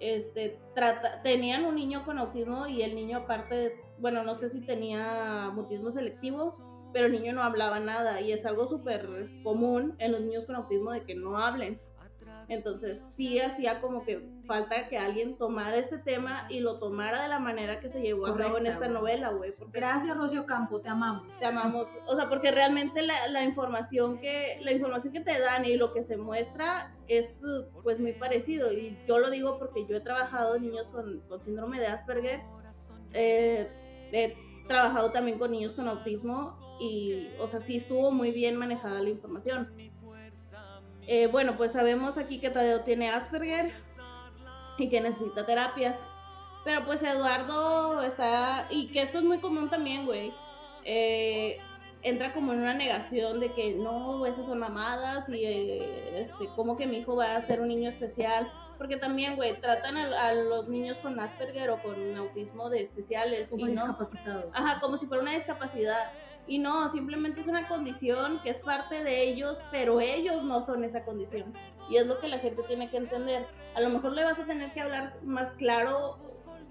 [0.00, 4.60] este, trata, tenían un niño con autismo y el niño aparte, bueno, no sé si
[4.62, 6.54] tenía autismo selectivo,
[6.92, 9.06] pero el niño no hablaba nada y es algo súper
[9.42, 11.80] común en los niños con autismo de que no hablen.
[12.50, 17.28] Entonces sí hacía como que falta que alguien tomara este tema y lo tomara de
[17.28, 19.52] la manera que se llevó a cabo en esta novela, güey.
[19.72, 21.38] Gracias, Rocio Campo, te amamos.
[21.38, 21.86] Te amamos.
[22.08, 25.92] O sea, porque realmente la, la, información que la información que te dan y lo
[25.92, 27.40] que se muestra es
[27.84, 28.72] pues muy parecido.
[28.72, 32.40] Y yo lo digo porque yo he trabajado niños con, con síndrome de Asperger.
[33.12, 33.70] Eh,
[34.10, 34.36] he
[34.66, 39.10] trabajado también con niños con autismo y, o sea, sí estuvo muy bien manejada la
[39.10, 39.89] información.
[41.12, 43.72] Eh, bueno, pues sabemos aquí que Tadeo tiene Asperger
[44.78, 45.98] y que necesita terapias.
[46.64, 50.32] Pero pues Eduardo está, y que esto es muy común también, güey,
[50.84, 51.58] eh,
[52.04, 56.76] entra como en una negación de que no, esas son mamadas y eh, este, como
[56.76, 58.48] que mi hijo va a ser un niño especial.
[58.78, 63.48] Porque también, güey, tratan a, los niños con Asperger o con autismo de especiales.
[63.48, 64.52] Como discapacitados.
[64.54, 66.12] Ajá, como si fuera una discapacidad.
[66.46, 70.84] Y no, simplemente es una condición que es parte de ellos, pero ellos no son
[70.84, 71.54] esa condición.
[71.88, 73.46] Y es lo que la gente tiene que entender.
[73.74, 76.18] A lo mejor le vas a tener que hablar más claro.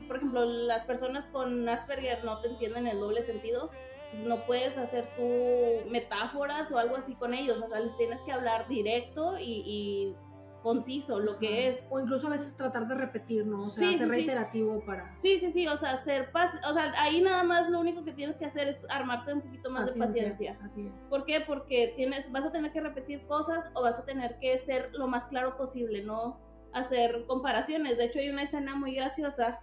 [0.07, 3.69] Por ejemplo, las personas con Asperger no te entienden el doble sentido.
[4.05, 7.61] Entonces no puedes hacer tú metáforas o algo así con ellos.
[7.61, 10.15] O sea, les tienes que hablar directo y, y
[10.61, 11.85] conciso lo que es.
[11.89, 13.63] O incluso a veces tratar de repetir, ¿no?
[13.63, 14.09] O sea, Sí, ser sí, sí.
[14.09, 17.79] reiterativo para Sí, sí, sí, o sea, ser paz, o sea, ahí nada más lo
[17.79, 20.57] único que tienes que hacer es armarte un poquito más de paciencia.
[20.63, 20.93] Así es.
[21.03, 21.41] ¿Por qué?
[21.41, 25.07] Porque tienes, vas a tener que repetir cosas o vas a tener que ser lo
[25.07, 26.39] más claro posible, no
[26.73, 27.97] hacer comparaciones.
[27.97, 29.59] De hecho, hay una escena muy graciosa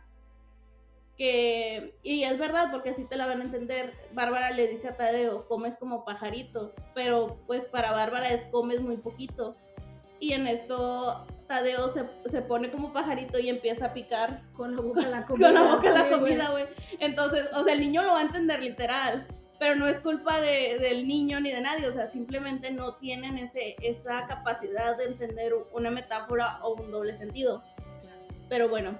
[1.17, 3.95] que, y es verdad, porque así te la van a entender.
[4.13, 8.99] Bárbara le dice a Tadeo, comes como pajarito, pero pues para Bárbara es comes muy
[8.99, 9.57] poquito.
[10.21, 14.83] Y en esto Tadeo se, se pone como pajarito y empieza a picar Con la
[14.83, 15.47] boca la comida.
[15.49, 16.65] con la boca la comida, güey.
[17.01, 19.27] Entonces, o sea, el niño lo va a entender literal,
[19.59, 23.39] pero no es culpa de- del niño ni de nadie, o sea, simplemente no tienen
[23.39, 27.63] ese, esa capacidad de entender una metáfora o un doble sentido.
[28.03, 28.21] Claro.
[28.49, 28.99] Pero bueno,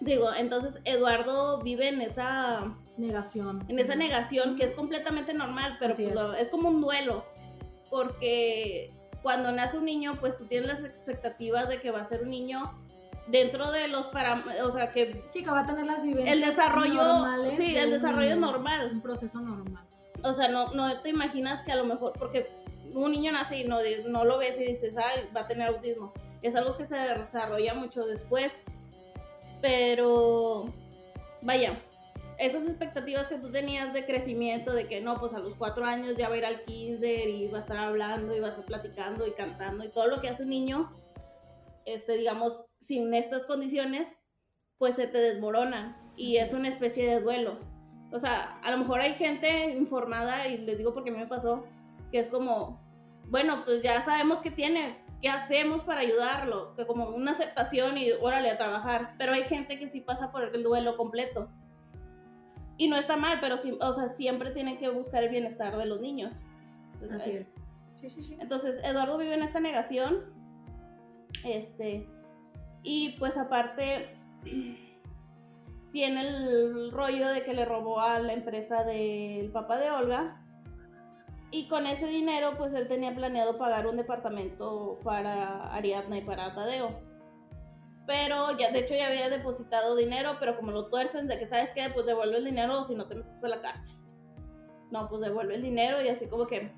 [0.00, 3.64] digo, entonces Eduardo vive en esa, Negación.
[3.68, 6.16] en esa negación que es completamente normal, pero pues es.
[6.42, 7.24] es como un duelo,
[7.90, 8.92] porque
[9.24, 12.30] cuando nace un niño, pues tú tienes las expectativas de que va a ser un
[12.30, 12.78] niño
[13.28, 17.02] dentro de los parámetros, o sea, que Chica, va a tener las vivencias el desarrollo,
[17.02, 18.46] normales sí, de el desarrollo niño.
[18.46, 18.90] normal.
[18.92, 19.82] Un proceso normal.
[20.22, 22.50] O sea, no, no te imaginas que a lo mejor, porque
[22.92, 26.12] un niño nace y no, no lo ves y dices, ay, va a tener autismo.
[26.42, 28.52] Es algo que se desarrolla mucho después.
[29.62, 30.66] Pero,
[31.40, 31.78] vaya,
[32.38, 36.16] esas expectativas que tú tenías de crecimiento, de que no, pues a los cuatro años
[36.16, 38.64] ya va a ir al kinder y va a estar hablando y va a estar
[38.64, 40.92] platicando y cantando y todo lo que hace un niño,
[41.84, 44.08] este, digamos, sin estas condiciones,
[44.78, 47.58] pues se te desmorona y es una especie de duelo.
[48.12, 51.26] O sea, a lo mejor hay gente informada, y les digo porque a mí me
[51.26, 51.64] pasó,
[52.12, 52.80] que es como,
[53.28, 56.76] bueno, pues ya sabemos que tiene, ¿qué hacemos para ayudarlo?
[56.76, 59.14] Que como una aceptación y órale a trabajar.
[59.18, 61.50] Pero hay gente que sí pasa por el duelo completo.
[62.76, 66.00] Y no está mal, pero o sea, siempre tienen que buscar el bienestar de los
[66.00, 66.34] niños.
[67.12, 67.56] Así es.
[67.96, 68.36] Sí, sí, sí.
[68.40, 70.20] Entonces, Eduardo vive en esta negación.
[71.44, 72.08] Este.
[72.82, 74.16] Y pues aparte.
[75.92, 80.44] Tiene el rollo de que le robó a la empresa del papá de Olga.
[81.52, 86.52] Y con ese dinero, pues él tenía planeado pagar un departamento para Ariadna y para
[86.52, 87.00] Tadeo.
[88.06, 91.70] Pero ya, de hecho, ya había depositado dinero, pero como lo tuercen de que, ¿sabes
[91.74, 91.88] qué?
[91.94, 93.94] Pues devuelve el dinero o si no te metes a la cárcel.
[94.90, 96.70] No, pues devuelve el dinero y así como que.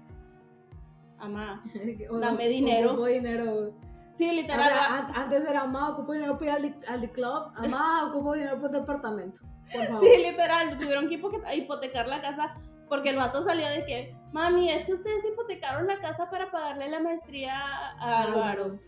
[1.18, 1.62] Amá,
[2.20, 3.74] Dame o- dinero.
[4.14, 4.68] Sí, literal.
[4.70, 7.52] sea, antes era, mamá, ocupo dinero para ir al, al club.
[7.60, 9.38] Mamá, ocupo dinero para el departamento.
[9.72, 10.00] Por favor.
[10.04, 10.78] sí, literal.
[10.78, 11.20] Tuvieron que
[11.56, 12.56] hipotecar la casa
[12.88, 16.88] porque el vato salió de que, mami, es que ustedes hipotecaron la casa para pagarle
[16.88, 17.52] la maestría
[17.98, 18.78] a Álvaro.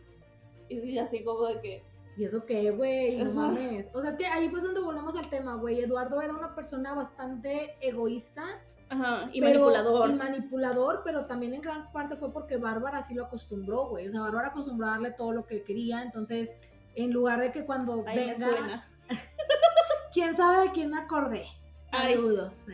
[0.68, 1.84] Y así como de que,
[2.18, 3.16] ¿Y eso qué, güey?
[3.22, 3.88] No mames.
[3.94, 5.80] O sea, es que ahí pues donde volvemos al tema, güey.
[5.80, 8.42] Eduardo era una persona bastante egoísta.
[8.90, 10.10] ajá, y pero- manipulador.
[10.10, 14.08] Y manipulador, pero también en gran parte fue porque Bárbara así lo acostumbró, güey.
[14.08, 16.02] O sea, Bárbara acostumbró a darle todo lo que quería.
[16.02, 16.56] Entonces,
[16.96, 18.48] en lugar de que cuando me venga...
[18.48, 18.88] suena.
[20.12, 21.46] ¿Quién sabe de quién me acordé?
[21.92, 22.64] Saludos.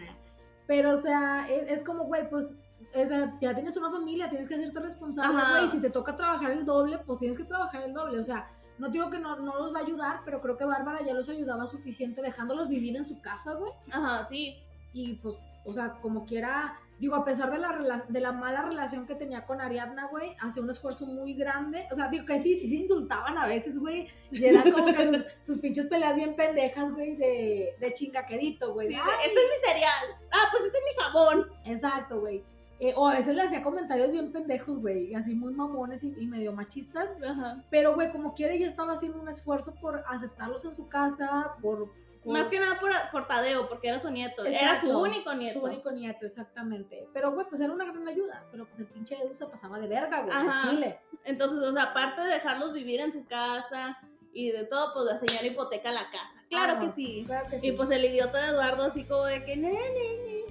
[0.66, 2.54] Pero, o sea, es, es como, güey, pues,
[2.94, 5.70] o sea, ya tienes una familia, tienes que hacerte responsable, güey.
[5.72, 8.18] Si te toca trabajar el doble, pues tienes que trabajar el doble.
[8.20, 8.48] O sea,
[8.78, 11.28] no digo que no, no los va a ayudar, pero creo que Bárbara ya los
[11.28, 13.72] ayudaba suficiente dejándolos vivir en su casa, güey.
[13.90, 14.56] Ajá, sí.
[14.92, 19.06] Y pues, o sea, como quiera, digo, a pesar de la, de la mala relación
[19.06, 21.86] que tenía con Ariadna, güey, hacía un esfuerzo muy grande.
[21.92, 24.08] O sea, digo que sí, sí se insultaban a veces, güey.
[24.30, 28.88] Y era como que sus, sus pinches peleas bien pendejas, güey, de, de chingaquedito, güey.
[28.88, 30.04] Sí, este es mi cereal.
[30.32, 31.52] Ah, pues este es mi jabón.
[31.64, 32.44] Exacto, güey.
[32.80, 36.26] Eh, o a veces le hacía comentarios bien pendejos, güey, así muy mamones y, y
[36.26, 37.16] medio machistas.
[37.26, 37.64] Ajá.
[37.70, 41.92] Pero, güey, como quiera, ella estaba haciendo un esfuerzo por aceptarlos en su casa, por...
[42.24, 44.44] por Más que nada por, por Tadeo, porque era su nieto.
[44.44, 45.60] Era su único nieto.
[45.60, 47.08] Su único nieto, exactamente.
[47.12, 48.44] Pero, güey, pues era una gran ayuda.
[48.50, 50.70] Pero, pues el pinche Edu se pasaba de verga, güey, Ajá.
[50.70, 50.98] Chile.
[51.24, 53.96] Entonces, o sea, aparte de dejarlos vivir en su casa
[54.32, 56.44] y de todo, pues la señora hipoteca la casa.
[56.50, 57.22] Claro que sí.
[57.24, 57.68] Claro que sí.
[57.68, 60.44] Y pues el idiota de Eduardo así como de que, ne, ne, ne.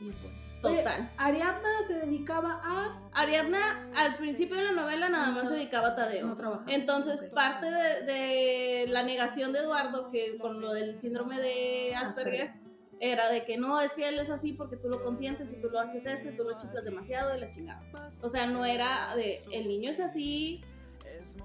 [0.00, 0.33] Y, pues,
[0.70, 1.10] Total.
[1.16, 3.00] Ariadna se dedicaba a...
[3.12, 6.26] Ariadna al principio de la novela nada más No, se dedicaba a Tadeo.
[6.26, 6.72] no trabajaba.
[6.72, 12.52] Entonces, parte de, de la negación de Eduardo, que con lo del síndrome de Asperger,
[13.00, 15.68] era de que no, es que él es así porque tú lo consientes y tú
[15.68, 17.82] lo haces esto y tú lo chiflas demasiado y la chingada.
[18.22, 20.64] O sea, no era de, el niño es así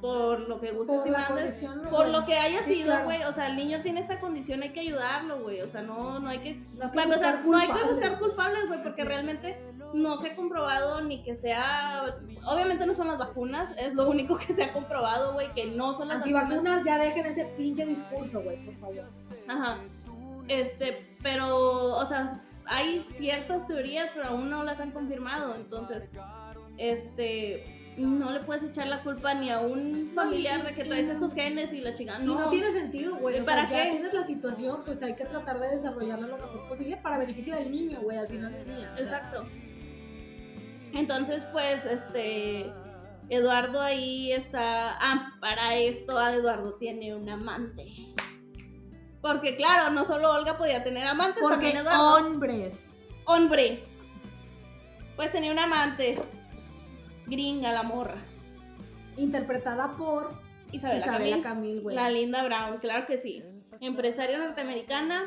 [0.02, 2.86] por lo que guste Por si la mandes, condición, por lo que haya Sí, sido,
[2.88, 3.06] claro.
[3.06, 6.20] güey, o sea, el niño tiene esta condición, hay que ayudarlo, güey, o sea, no,
[6.20, 7.90] no hay que, No hay que empezar, buscar no hay que culpables.
[8.00, 9.62] buscar culpables, güey, porque realmente
[9.94, 12.04] no se ha comprobado ni que sea,
[12.48, 15.92] obviamente no son las vacunas, es lo único que se ha comprobado, güey, que no
[15.94, 16.44] son las vacunas.
[16.44, 19.06] Antivacunas, ya dejen ese pinche discurso, güey, por favor.
[19.48, 19.80] Ajá.
[20.48, 25.56] Este, pero, o sea, hay ciertas teorías, pero aún no las han confirmado.
[25.56, 26.08] Entonces,
[26.78, 31.34] este, no le puedes echar la culpa ni a un familiar de que traes estos
[31.34, 32.22] genes y la chingada.
[32.22, 33.38] Y no, No, tiene sentido, güey.
[33.38, 33.92] ¿Y O para sea, ya qué?
[33.98, 37.72] tienes la situación, pues hay que tratar de desarrollarla lo mejor posible para beneficio del
[37.72, 38.94] niño, güey, al final del día.
[38.98, 39.46] Exacto.
[40.94, 42.72] Entonces, pues, este,
[43.30, 44.96] Eduardo ahí está.
[45.00, 47.86] Ah, para esto, Eduardo tiene un amante.
[49.22, 52.16] Porque, claro, no solo Olga podía tener amantes, Porque también Eduardo.
[52.16, 52.76] hombres.
[53.26, 53.84] hombre.
[55.16, 56.18] Pues tenía un amante.
[57.30, 58.16] Gringa la morra.
[59.18, 60.30] Interpretada por
[60.72, 61.44] Isabela, Isabela Camil.
[61.44, 61.96] Camil, güey.
[61.96, 63.44] La Linda Brown, claro que sí.
[63.82, 65.24] Empresaria norteamericana,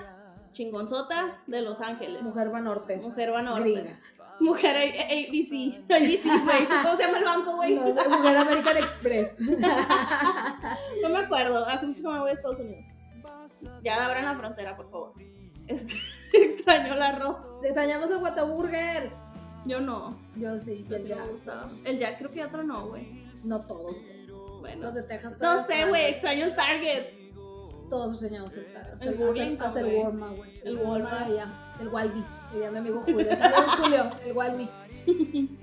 [0.52, 2.22] chingonzota de Los Ángeles.
[2.22, 2.96] Mujer Banorte.
[2.96, 3.72] Mujer Banorte.
[3.72, 4.00] Gringa.
[4.40, 5.84] Mujer A- ABC.
[5.88, 6.66] ABC, güey.
[6.82, 7.74] ¿Cómo se llama el banco, güey?
[7.74, 9.36] No, Mujer American Express.
[11.02, 11.66] No me acuerdo.
[11.66, 12.84] Hace mucho que me voy a Estados Unidos.
[13.84, 15.12] Ya abran la frontera, por favor.
[15.66, 15.94] Este,
[16.32, 17.36] extraño el arroz.
[17.62, 19.12] Extrañamos el Whataburger.
[19.64, 20.16] Yo no.
[20.36, 21.18] Yo sí, Yo el sí Jack.
[21.24, 21.68] me gustaba.
[21.84, 23.24] El Jack creo que ya otro no, güey.
[23.44, 23.96] No todos.
[24.60, 24.82] Bueno.
[24.82, 25.34] Los de Texas.
[25.40, 26.04] No sé, güey.
[26.06, 27.04] Extraño el Target.
[27.90, 29.96] Todos enseñamos el Hasta El Burlington, Hasta el.
[29.98, 30.50] Walmart, güey.
[30.64, 31.22] El Walmart.
[31.26, 31.74] allá.
[31.80, 32.24] El Walby.
[32.52, 34.10] Diría mi amigo Julio.
[34.24, 34.68] El Walby.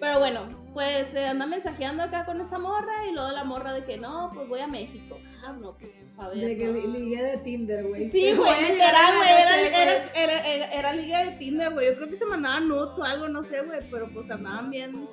[0.00, 3.84] Pero bueno, pues se anda mensajeando acá con esta morra y luego la morra de
[3.84, 5.16] que no, pues voy a México.
[5.44, 5.92] Ah, no, pues
[6.24, 6.30] a.
[6.30, 6.72] De que ¿no?
[6.72, 8.10] li- ligue de Tinder, güey.
[8.10, 11.70] Sí, güey, voy a literal, a güey, era, era, era, era, era liga de Tinder,
[11.72, 11.86] güey.
[11.88, 15.08] Yo creo que se mandaban nudes o algo, no sé, güey, pero pues andaban bien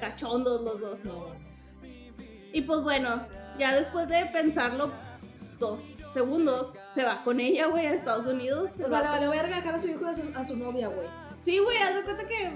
[0.00, 1.00] cachondos los dos.
[2.52, 3.26] Y pues bueno,
[3.58, 4.90] ya después de pensarlo
[5.58, 5.80] dos
[6.12, 8.70] segundos, se va con ella, güey, a Estados Unidos.
[8.74, 10.88] O sea, va le valió verga dejar a su hijo a su, a su novia,
[10.88, 11.06] güey.
[11.42, 12.50] Sí, güey, haz de cuenta que.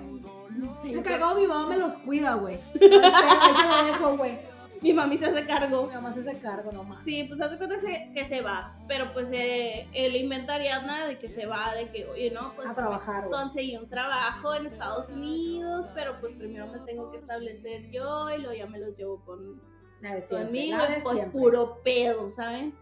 [0.56, 0.88] No sé.
[0.88, 2.56] Me cagó, mi mamá me los cuida, güey.
[2.74, 4.38] Ahí se lo dejo, güey.
[4.82, 5.86] Mi mami se hace cargo.
[5.86, 7.04] Mi mamá se hace cargo nomás.
[7.04, 7.76] Sí, pues haz de cuenta
[8.14, 8.76] que se, va.
[8.88, 12.52] Pero pues eh, él inventa a Ariadna de que se va, de que, oye, no,
[12.54, 12.68] pues.
[12.68, 13.28] A trabajar.
[13.30, 18.38] Conseguí un trabajo en Estados Unidos, pero pues primero me tengo que establecer yo y
[18.38, 19.60] luego ya me los llevo con,
[20.00, 21.40] siempre, conmigo, y pues siempre.
[21.40, 22.74] puro pedo, ¿saben?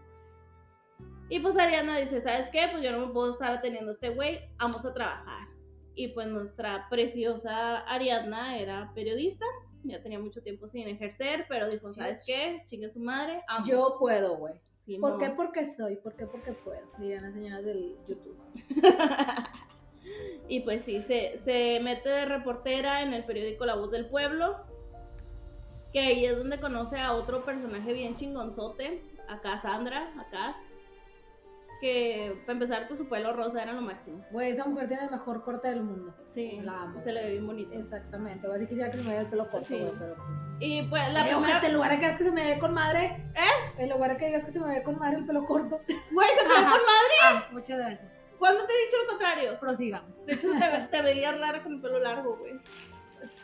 [1.29, 2.67] Y pues Ariana dice, ¿sabes qué?
[2.71, 5.47] Pues yo no me puedo estar atendiendo a este güey, vamos a trabajar.
[5.95, 9.45] Y pues nuestra preciosa Ariadna era periodista,
[9.87, 12.63] ya tenía mucho tiempo sin ejercer, pero dijo, ¿sabes qué?
[12.65, 13.69] Chingue su madre, vamos.
[13.69, 14.55] Yo puedo, güey.
[14.85, 15.11] Simón.
[15.11, 15.29] ¿Por qué?
[15.31, 15.95] Porque soy.
[15.95, 16.25] ¿Por qué?
[16.25, 16.81] Porque puedo.
[16.99, 18.37] Dirían las señoras del YouTube.
[20.47, 24.57] y pues sí, se, se mete de reportera en el periódico La Voz del Pueblo,
[25.91, 30.55] que ahí es donde conoce a otro personaje bien chingonzote, a Cassandra, a Cass,
[31.85, 34.25] que para empezar pues su pelo rosa era lo máximo.
[34.31, 36.15] Güey, esa mujer tiene el mejor corte del mundo.
[36.27, 36.99] Sí, La amo.
[36.99, 37.73] se le ve bien bonito.
[37.79, 38.47] Exactamente.
[38.51, 39.79] Así quisiera que se me vea el pelo corto, Sí.
[39.79, 40.15] güey, pero...
[40.59, 41.37] Y pues la Eh, primera...
[41.57, 43.05] ojete, en lugar de que digas que se me ve con madre...
[43.35, 43.83] ¿Eh?
[43.83, 45.79] En lugar de que digas que se me ve con madre el pelo corto.
[46.11, 47.15] Güey, se te ve con madre.
[47.25, 48.11] Ah, muchas gracias.
[48.39, 49.59] ¿Cuándo te he dicho lo contrario?
[49.59, 50.25] Prosigamos.
[50.25, 52.53] De hecho, te, te veías rara con el pelo largo, güey.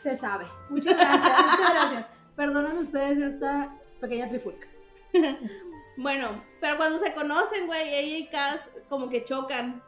[0.02, 0.46] Se sabe.
[0.68, 2.06] Muchas gracias, muchas gracias.
[2.36, 4.66] Perdonen ustedes esta pequeña trifulca.
[5.96, 9.82] Bueno, pero cuando se conocen, güey, ella y Cass como que chocan.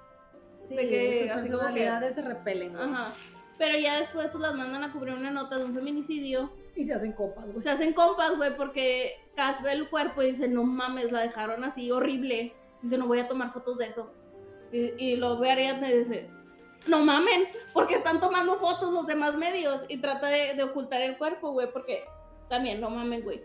[0.68, 2.82] Sí, De que así como que- se repelen, güey.
[2.84, 3.14] Ajá.
[3.58, 6.52] Pero ya después pues las mandan a cubrir una nota de un feminicidio.
[6.74, 7.62] Y se hacen copas, güey.
[7.62, 11.62] Se hacen compas, güey, porque Cass ve el cuerpo y dice, no mames, la dejaron
[11.62, 12.52] así horrible.
[12.82, 14.12] Dice, no voy a tomar fotos de eso.
[14.72, 16.28] Y, y lo ve Ariadna y dice,
[16.88, 19.82] no mamen, porque están tomando fotos los demás medios.
[19.88, 22.04] Y trata de, de ocultar el cuerpo, güey, porque
[22.48, 23.42] también, no mamen, güey.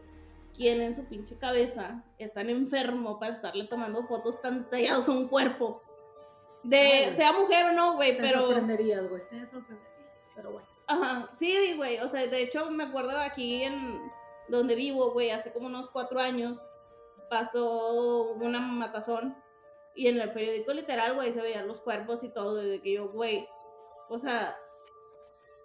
[0.59, 5.11] ¿Quién en su pinche cabeza es tan enfermo para estarle tomando fotos tan tallados a
[5.13, 5.81] un cuerpo?
[6.63, 8.41] De, Ay, sea mujer o no, güey, Te pero...
[8.41, 9.21] sorprenderías, güey.
[9.29, 10.25] Te sorprenderías.
[10.35, 10.67] Pero bueno.
[10.87, 14.01] Ajá, sí, güey, o sea, de hecho me acuerdo aquí en
[14.49, 16.59] donde vivo, güey, hace como unos cuatro años
[17.29, 19.37] pasó una matazón
[19.95, 22.95] y en el periódico literal, güey, se veían los cuerpos y todo, y de que
[22.95, 23.47] yo, güey,
[24.09, 24.57] o sea,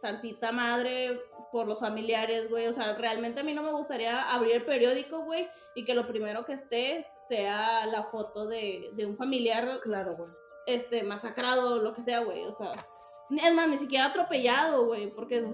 [0.05, 1.19] santita madre
[1.51, 5.25] por los familiares, güey, o sea, realmente a mí no me gustaría abrir el periódico,
[5.25, 10.17] güey, y que lo primero que esté sea la foto de, de un familiar Claro,
[10.17, 10.31] güey.
[10.67, 12.73] este, masacrado, lo que sea, güey, o sea,
[13.31, 15.45] es más, ni siquiera atropellado, güey, porque,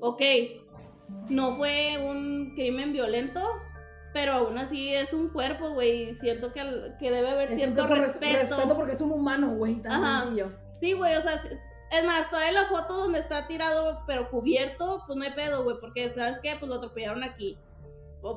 [0.00, 0.22] ok,
[1.28, 3.40] no fue un crimen violento,
[4.12, 6.62] pero aún así es un cuerpo, güey, y siento que,
[6.98, 8.38] que debe haber Es cierto respeto.
[8.38, 9.80] respeto porque es un humano, güey.
[9.86, 10.24] Ajá.
[10.24, 10.56] También yo.
[10.74, 11.40] Sí, güey, o sea,
[11.90, 15.76] es- más, todavía la foto donde está tirado, pero cubierto, pues no hay pedo, güey,
[15.80, 16.56] porque, ¿sabes qué?
[16.58, 17.58] Pues lo atropellaron aquí.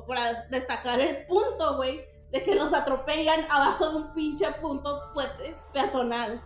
[0.06, 2.00] para destacar el punto, güey,
[2.32, 5.28] de que los atropellan abajo de un pinche punto pues,
[5.74, 6.40] peatonal.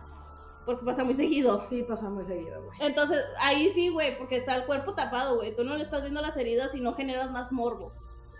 [0.65, 1.65] Porque pasa muy seguido.
[1.69, 2.77] Sí, pasa muy seguido, güey.
[2.81, 5.55] Entonces, ahí sí, güey, porque está el cuerpo tapado, güey.
[5.55, 7.93] Tú no le estás viendo las heridas y no generas más morbo.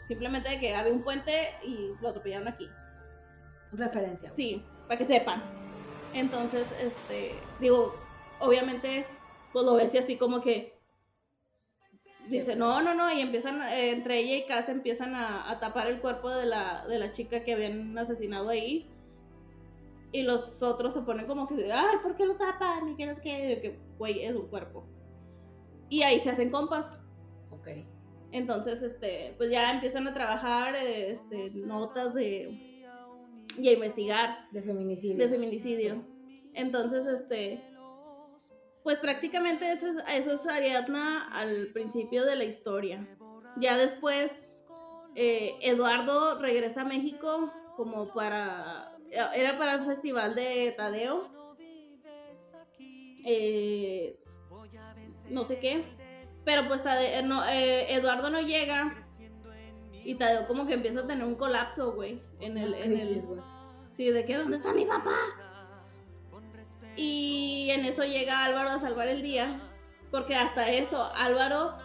[0.05, 2.67] Simplemente de que había un puente y lo atropellaron aquí.
[3.71, 4.29] Referencia.
[4.31, 5.41] Sí, para que sepan.
[6.13, 7.95] Entonces, este, digo,
[8.39, 9.05] obviamente,
[9.53, 10.73] pues lo ves y así como que
[12.29, 15.87] dice, no, no, no, y empiezan, eh, entre ella y Cass empiezan a, a, tapar
[15.87, 18.87] el cuerpo de la, de la chica que habían asesinado ahí.
[20.11, 22.89] Y los otros se ponen como que, ay, ¿por qué lo tapan?
[22.89, 24.87] Y que no es que, güey, es un cuerpo.
[25.89, 26.97] Y ahí se hacen compas.
[27.51, 27.67] Ok.
[28.31, 32.69] Entonces, este, pues ya empiezan a trabajar, este, notas de,
[33.57, 34.47] y a investigar.
[34.51, 35.17] De feminicidio.
[35.17, 36.03] De feminicidio.
[36.53, 37.63] Entonces, este,
[38.83, 43.07] pues prácticamente eso es, eso es Ariadna al principio de la historia.
[43.57, 44.31] Ya después,
[45.15, 51.29] eh, Eduardo regresa a México como para era para el festival de Tadeo.
[53.25, 54.19] Eh,
[55.29, 55.83] no sé qué.
[56.45, 58.95] Pero pues Tadeo, no, eh, Eduardo no llega.
[60.03, 62.21] Y Tadeo como que empieza a tener un colapso, güey.
[62.39, 63.21] En el, en el.
[63.91, 65.15] Sí, de que ¿dónde está mi papá?
[66.99, 69.61] Y en eso llega Álvaro a salvar el día.
[70.11, 71.77] Porque hasta eso, Álvaro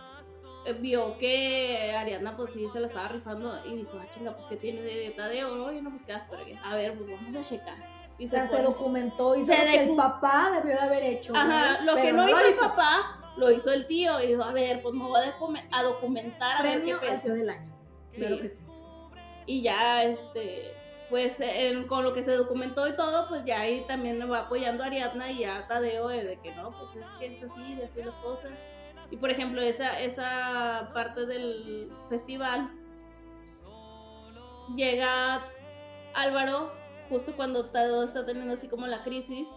[0.80, 4.56] vio que Ariadna pues sí se la estaba rifando y dijo, ah chinga, pues que
[4.56, 6.14] tiene de Tadeo, oye no pues qué
[6.64, 7.76] A ver, pues vamos a checar.
[8.16, 11.34] Y se, se documentó y se que el papá debió de haber hecho.
[11.36, 14.80] Ajá, lo que no, hizo el papá, lo hizo el tío y dijo, a ver,
[14.82, 15.20] pues me voy
[15.70, 17.76] a, documentar a Premio ver qué al del año.
[18.16, 18.64] Claro que sí.
[19.46, 20.74] Y ya, este,
[21.10, 21.38] pues
[21.88, 24.86] con lo que se documentó y todo, pues ya ahí también me va apoyando a
[24.86, 28.14] Ariadna y a Tadeo de que no, pues es que es así, de así las
[28.16, 28.52] cosas.
[29.10, 32.70] Y por ejemplo, esa, esa parte del festival
[34.76, 35.44] llega
[36.14, 36.72] Álvaro
[37.08, 39.48] justo cuando todo está teniendo así como la crisis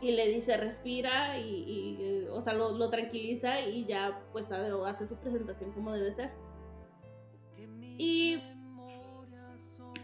[0.00, 5.16] y le dice respira y, o sea, lo, tranquiliza y ya pues Tadeo hace su
[5.16, 6.30] presentación como debe ser.
[7.96, 8.40] Y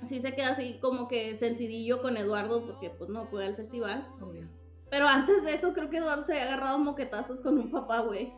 [0.06, 4.06] sí se queda así como que sentidillo con Eduardo porque pues no fue al festival.
[4.90, 8.32] Pero antes de eso creo que Eduardo se había agarrado moquetazos con un papá, güey.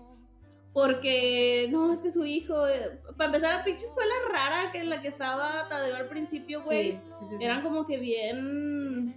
[0.76, 4.90] Porque, no, es que su hijo, eh, para empezar, la pinche escuela rara que en
[4.90, 7.00] la que estaba Tadeo al principio, güey,
[7.40, 9.16] eran como que bien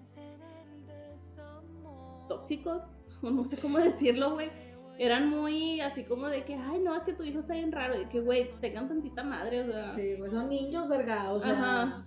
[2.29, 2.83] tóxicos,
[3.21, 4.49] o no sé cómo decirlo, güey.
[4.97, 8.01] Eran muy así como de que, ay, no, es que tu hijo está bien raro,
[8.01, 9.91] y que, güey, tengan tantita madre, o sea.
[9.91, 11.51] Sí, pues son niños, verga, o sea.
[11.51, 12.05] Ajá.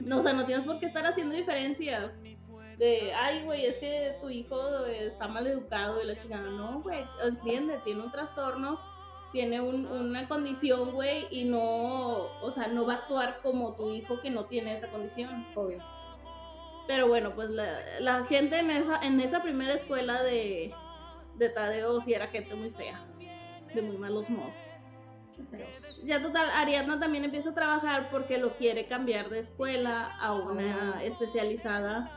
[0.00, 2.20] No, o sea, no tienes por qué estar haciendo diferencias
[2.78, 7.04] de, ay, güey, es que tu hijo está mal educado y la chica, no, güey,
[7.22, 8.80] entiende, tiene un trastorno,
[9.32, 14.20] tiene una condición, güey, y no, o sea, no va a actuar como tu hijo
[14.20, 15.46] que no tiene esa condición.
[15.54, 15.78] Obvio.
[16.86, 20.72] Pero bueno, pues la, gente en esa, en esa primera escuela de,
[21.36, 23.04] de Tadeo sí era gente muy fea,
[23.74, 24.73] de muy malos modos.
[26.04, 31.02] Ya total, Ariadna también empieza a trabajar porque lo quiere cambiar de escuela a una
[31.02, 32.10] especializada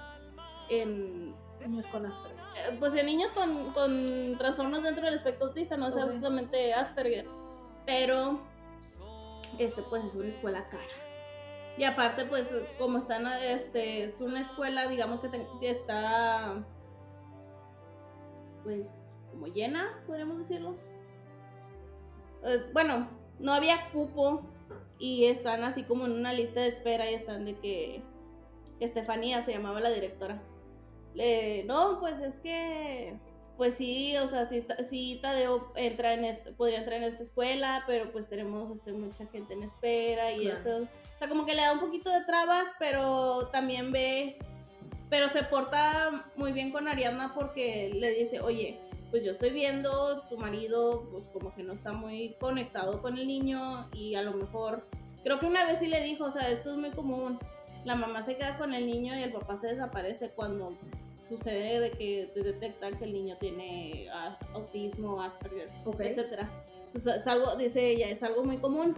[0.69, 1.33] en
[1.65, 2.37] niños con Asperger.
[2.37, 7.27] Eh, pues en niños con, con trastornos dentro del espectro autista, no es absolutamente Asperger,
[7.85, 8.41] pero
[9.57, 10.83] este pues es una escuela cara.
[11.77, 16.63] Y aparte pues como están este es una escuela digamos que, está
[18.63, 20.75] pues como llena, podríamos decirlo.
[22.43, 23.07] Eh, bueno,
[23.39, 24.41] no había cupo
[24.99, 28.01] y están así como en una lista de espera y están de que
[28.79, 30.41] Estefanía se llamaba la directora.
[31.65, 33.17] No, pues es que,
[33.57, 38.11] pues sí, o sea, sí, Tadeo entra en este, podría entrar en esta escuela, pero
[38.11, 41.73] pues tenemos este, mucha gente en espera y esto, o sea, como que le da
[41.73, 44.37] un poquito de trabas, pero también ve,
[45.09, 48.79] pero se porta muy bien con Ariadna porque le dice, oye,
[49.11, 53.27] pues yo estoy viendo, tu marido pues como que no está muy conectado con el
[53.27, 54.85] niño y a lo mejor,
[55.23, 57.39] creo que una vez sí le dijo, o sea, esto es muy común,
[57.85, 60.75] la mamá se queda con el niño y el papá se desaparece cuando
[61.27, 64.09] sucede de que te detectan que el niño tiene
[64.53, 66.49] autismo, Asperger, etcétera.
[66.87, 68.95] Entonces, es algo, dice ella, es algo muy común.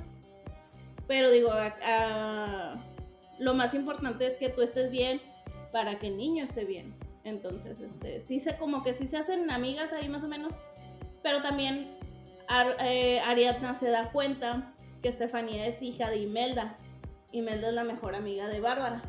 [1.07, 1.49] Pero digo,
[3.39, 5.21] lo más importante es que tú estés bien
[5.71, 6.93] para que el niño esté bien.
[7.29, 10.53] Entonces, este, sí se como que sí se hacen amigas ahí más o menos,
[11.23, 11.97] pero también
[12.81, 16.75] eh, Ariadna se da cuenta que Estefanía es hija de Imelda.
[17.31, 19.03] Imelda es la mejor amiga de Bárbara.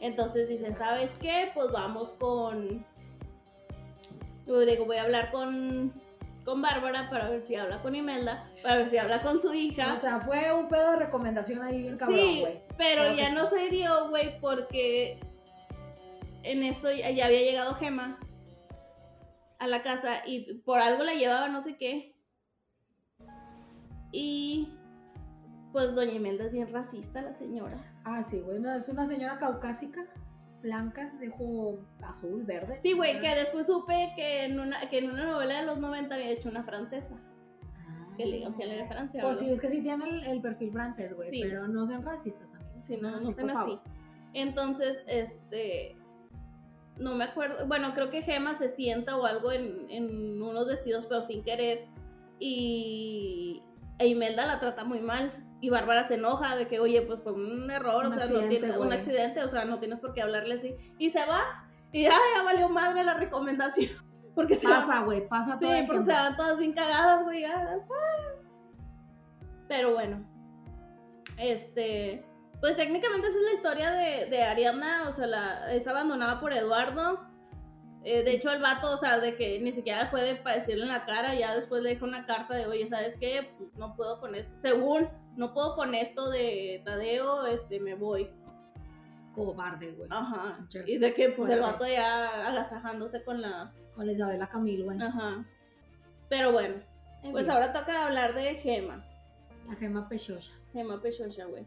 [0.00, 1.50] Entonces dice, ¿sabes qué?
[1.54, 2.84] Pues vamos con...
[4.46, 5.92] Yo digo, voy a hablar con,
[6.44, 9.94] con Bárbara para ver si habla con Imelda, para ver si habla con su hija.
[9.94, 12.60] O sea, fue un pedo de recomendación ahí bien cabrón, Sí, güey.
[12.76, 15.18] pero Claro ya no se dio, güey, porque
[16.46, 18.18] en esto ya había llegado Gema
[19.58, 22.14] a la casa y por algo la llevaba no sé qué.
[24.12, 24.72] Y
[25.72, 27.76] pues doña Imelda es bien racista, la señora.
[28.04, 28.58] Ah, sí, güey.
[28.58, 30.06] no, es una señora caucásica,
[30.62, 32.78] blanca, de ojo azul, verde.
[32.82, 36.14] Sí, güey, que después supe que en una, que en una novela de los 90
[36.14, 37.16] había hecho una francesa.
[38.16, 39.22] Que elegancia de Francia.
[39.22, 41.28] Pues sí, es que sí tiene el, el perfil francés, güey.
[41.28, 41.40] Sí.
[41.42, 42.86] Pero no sean racistas, amigos.
[42.86, 43.78] Sí, no, no Sí, sean así.
[44.32, 45.95] Entonces, este.
[46.98, 47.66] No me acuerdo.
[47.66, 51.86] Bueno, creo que Gema se sienta o algo en, en unos vestidos, pero sin querer.
[52.38, 53.62] Y.
[53.98, 55.32] E Imelda la trata muy mal.
[55.60, 58.48] Y Bárbara se enoja de que, oye, pues fue un error, Un o sea, no
[58.48, 60.74] tiene, un accidente, o sea, no tienes por qué hablarle así.
[60.98, 61.66] Y se va.
[61.92, 63.90] Y ya, ya valió madre la recomendación.
[64.34, 67.46] Porque se Pasa, güey, pasa Sí, todo el porque se van todas bien cagadas, güey.
[69.66, 70.22] Pero bueno.
[71.38, 72.22] Este.
[72.60, 75.08] Pues técnicamente esa es la historia de, de Ariadna.
[75.08, 77.20] O sea, la, es abandonada por Eduardo.
[78.08, 80.84] Eh, de hecho, el vato, o sea, de que ni siquiera fue de para decirle
[80.84, 83.50] en la cara, ya después le deja una carta de, oye, ¿sabes qué?
[83.58, 84.54] Pues, no puedo con esto.
[84.60, 88.30] Según, no puedo con esto de Tadeo, este, me voy.
[89.34, 90.08] Cobarde, güey.
[90.12, 90.64] Ajá.
[90.86, 93.72] Y de que, pues, el vato ya agasajándose con la.
[93.96, 95.02] Con la Isabela Camil, güey.
[95.02, 95.44] Ajá.
[96.28, 96.76] Pero bueno.
[97.24, 99.04] En Pues ahora toca hablar de Gema.
[99.68, 100.52] La gema pechocha.
[100.72, 101.66] Gema Pechocha, güey.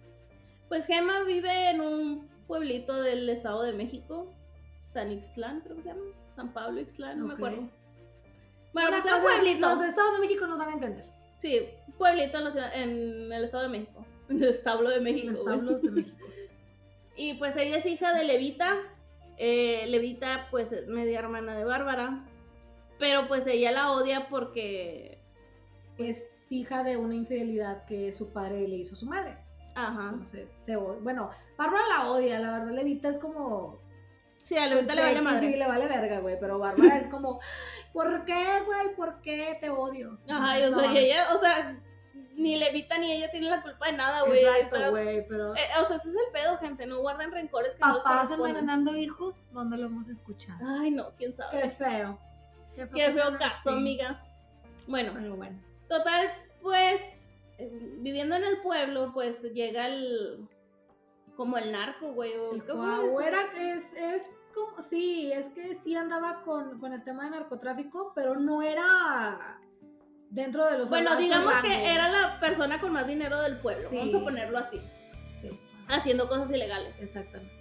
[0.70, 4.32] Pues Gema vive en un pueblito del Estado de México.
[4.80, 6.01] San Ixtlán, creo que se llama.
[6.36, 7.70] San Pablo Ixtlán, no me acuerdo.
[8.74, 9.67] Bueno, pues un pueblito.
[9.70, 11.05] Los de Estado de México nos van a entender.
[11.38, 11.59] Sí,
[11.97, 14.05] pueblito en, la ciudad- en el Estado de México.
[14.30, 15.32] En el establo de México.
[15.32, 15.55] Los güey.
[15.55, 16.17] establos de México.
[17.17, 18.78] Y pues ella es hija de Levita.
[19.38, 22.24] Eh, Levita, pues es media hermana de Bárbara.
[22.99, 25.20] Pero pues ella la odia porque.
[25.97, 29.36] Es hija de una infidelidad que su padre le hizo a su madre.
[29.88, 30.10] Ajá.
[30.12, 33.80] Entonces, se bueno, Bárbara la odia, la verdad, Levita es como...
[34.44, 35.52] Sí, a Levita le pues, vale madre.
[35.52, 37.40] Sí, le vale verga, güey, pero Bárbara es como,
[37.94, 38.96] ¿por qué, güey?
[38.96, 40.20] ¿Por qué te odio?
[40.30, 41.80] Ajá, y, o No, sea, y ella, o sea,
[42.36, 44.44] ni Levita ni ella tienen la culpa de nada, güey.
[44.46, 45.56] Exacto, güey, pero...
[45.56, 46.86] Eh, o sea, ese es el pedo, gente.
[46.88, 48.56] No guarden rencores que no Papás corresponden.
[48.56, 50.60] envenenando hijos, ¿dónde lo hemos escuchado?
[50.82, 51.72] Ay, no, quién Qué sabe.
[51.72, 52.20] feo.
[52.76, 53.78] Qué que feo caso, así.
[53.78, 54.24] amiga.
[54.88, 55.62] Bueno, Pero bueno.
[55.90, 57.02] total, pues,
[57.99, 60.47] viviendo en el pueblo, pues llega el.
[61.36, 62.34] Como el narco, güey.
[62.36, 63.28] o El ¿cómo Cuau es?
[63.28, 68.12] era, es, es como, sí, es que sí andaba con, con el tema de narcotráfico,
[68.14, 69.57] pero no era
[70.30, 73.89] dentro de los Bueno, digamos que era la persona con más dinero del pueblo.
[73.89, 73.97] Sí.
[73.97, 74.82] Vamos a ponerlo así.
[75.41, 75.49] Sí,
[75.88, 76.93] Haciendo cosas ilegales.
[76.99, 77.53] exactamente.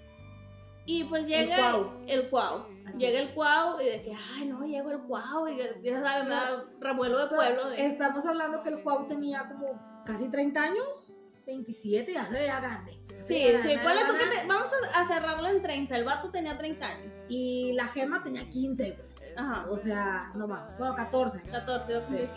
[0.89, 1.91] Y pues El llega cuau.
[2.07, 2.65] el cuau.
[2.97, 5.47] Llega el cuau y de que, ay, no, llegó el cuau.
[5.47, 7.69] Y ya- sabes, me da revuelo de pueblo.
[7.69, 11.13] de- Estamos hablando que el Cuau tenía como casi 30 años,
[11.47, 12.99] 27, ya se veía grande.
[13.23, 15.95] Sí, Ya sí, ponle tú que te- vamos a, a cerrarlo en 30.
[15.99, 17.13] El vato tenía 30 años.
[17.29, 19.35] Y la gema tenía 15, güey.
[19.37, 19.67] Ajá.
[19.69, 20.79] O sea, no mames.
[20.79, 21.43] Bueno, 14.
[21.51, 22.31] 14 o 15.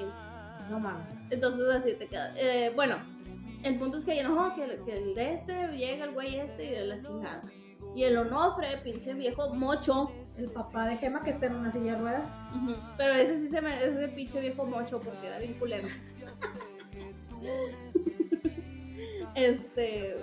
[0.69, 1.07] No mames.
[1.29, 2.33] Entonces así te queda.
[2.35, 2.97] Eh, bueno,
[3.63, 6.65] el punto es que ya no, que, que el de este llega el güey este
[6.65, 7.41] y de la chingada.
[7.93, 10.11] Y el Onofre, pinche viejo mocho.
[10.37, 12.29] El papá de Gema que está en una silla de ruedas.
[12.97, 13.83] Pero ese sí se me.
[13.83, 15.87] Ese pinche viejo mocho porque era bien culero.
[19.35, 20.17] este.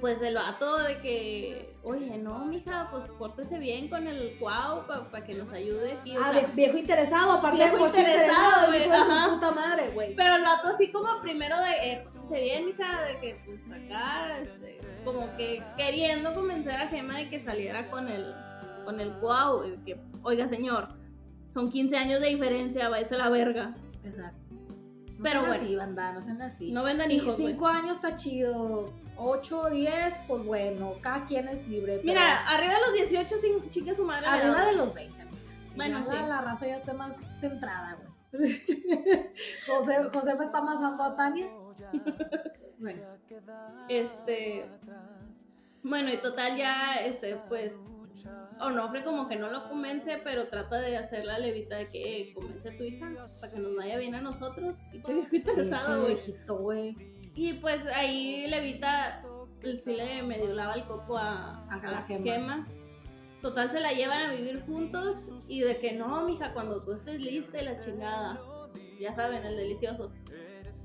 [0.00, 1.66] Pues el vato de que.
[1.82, 6.16] Oye, no, mija, pues pórtese bien con el cuau para que nos ayude aquí.
[6.16, 10.14] o ah, sea, viejo interesado, aparte viejo de interesado, güey, puta madre, güey.
[10.14, 14.38] Pero el vato así como primero de, eh, se bien, mija, de que pues acá,
[14.38, 18.34] este, como que queriendo convencer a Gema de que saliera con el,
[18.84, 20.88] con el guau, y que, oiga señor,
[21.52, 23.74] son 15 años de diferencia, váyase a la verga.
[24.04, 24.40] Exacto.
[25.20, 25.54] No Pero bueno.
[25.54, 26.72] así, banda, no sean así.
[26.72, 27.36] No vendan Sí, hijos.
[27.36, 28.86] Cinco años está chido.
[29.22, 31.94] Ocho, diez, pues bueno, cada quien es libre.
[31.98, 34.26] pero Mira, arriba de los 18, sin- chingue su madre.
[34.26, 35.20] arriba de los 20.
[35.22, 35.36] amiga.
[35.76, 36.10] Bueno, sí.
[36.28, 38.10] La raza ya está más centrada, güey.
[39.66, 41.48] José, José me está amasando a Tania.
[42.78, 43.02] Bueno,
[43.90, 44.66] Este.
[45.82, 47.72] Bueno, y total ya, este, pues.
[48.60, 52.34] Onofre como que no lo convence, pero trata de hacer la levita de que eh,
[52.34, 53.08] convence a tu hija
[53.40, 54.90] para que nos vaya bien a güey.
[54.90, 56.02] Pinche viejo interesado,
[56.58, 56.96] güey.
[57.42, 59.22] Y pues ahí Levita
[59.62, 62.66] pues, sí le medio lava el coco a, A la Gema.
[63.40, 67.18] Total se la llevan a vivir juntos y de que no, mija, cuando tú estés
[67.18, 68.38] lista y la chingada.
[69.00, 70.12] Ya saben, el delicioso.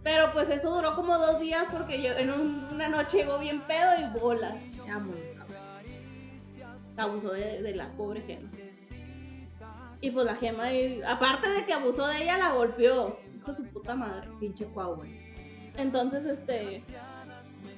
[0.01, 3.59] Pero pues eso duró como dos días porque yo en un- una noche llegó bien
[3.67, 4.63] pedo y bolas.
[4.87, 5.03] Ya.
[6.97, 8.47] Abusó de, de la pobre Gema.
[10.01, 13.19] Y pues la gema, y, aparte de que abusó de ella, la golpeó.
[13.35, 14.29] Hijo de su puta madre.
[14.39, 15.24] Pinche cuau, güey.
[15.77, 16.81] Entonces, este,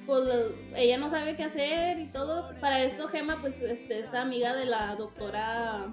[0.06, 0.28] pues
[0.76, 2.50] ella no sabe qué hacer y todo.
[2.60, 5.92] Para esto, Gema, pues, este, esta amiga de la doctora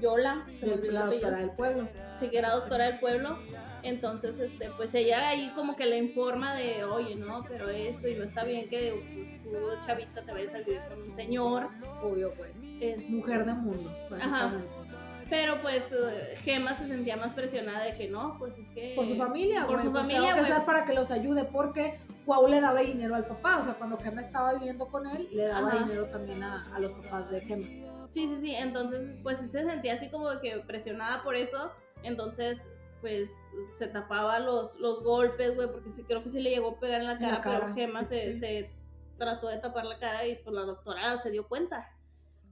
[0.00, 1.88] Yola, se me La doctora del pueblo.
[2.20, 3.38] Sí, que era doctora del pueblo.
[3.82, 8.14] Entonces, este, pues ella ahí como que le informa de, oye, no, pero esto, y
[8.14, 11.68] no está bien que pues, tú, chavita, te vayas a vivir con un señor.
[12.02, 12.50] Obvio, güey.
[12.80, 14.83] Es, Mujer de mundo, básicamente.
[15.30, 18.92] Pero pues eh, Gema se sentía más presionada de que no, pues es que...
[18.94, 20.64] Por su familia, Por su pues familia, güey.
[20.66, 23.58] para que los ayude, porque Cuau le daba dinero al papá.
[23.58, 25.84] O sea, cuando Gema estaba viviendo con él, le daba Ajá.
[25.84, 27.66] dinero también a, a los papás de Gema.
[28.10, 31.72] Sí, sí, sí, entonces pues sí se sentía así como de que presionada por eso,
[32.04, 32.58] entonces
[33.00, 33.28] pues
[33.76, 37.00] se tapaba los, los golpes, güey, porque sí, creo que sí le llegó a pegar
[37.00, 38.40] en la En cara, la cara, pero Gema sí, se, sí.
[38.40, 38.70] se
[39.18, 41.90] trató de tapar la cara y pues la doctora se dio cuenta.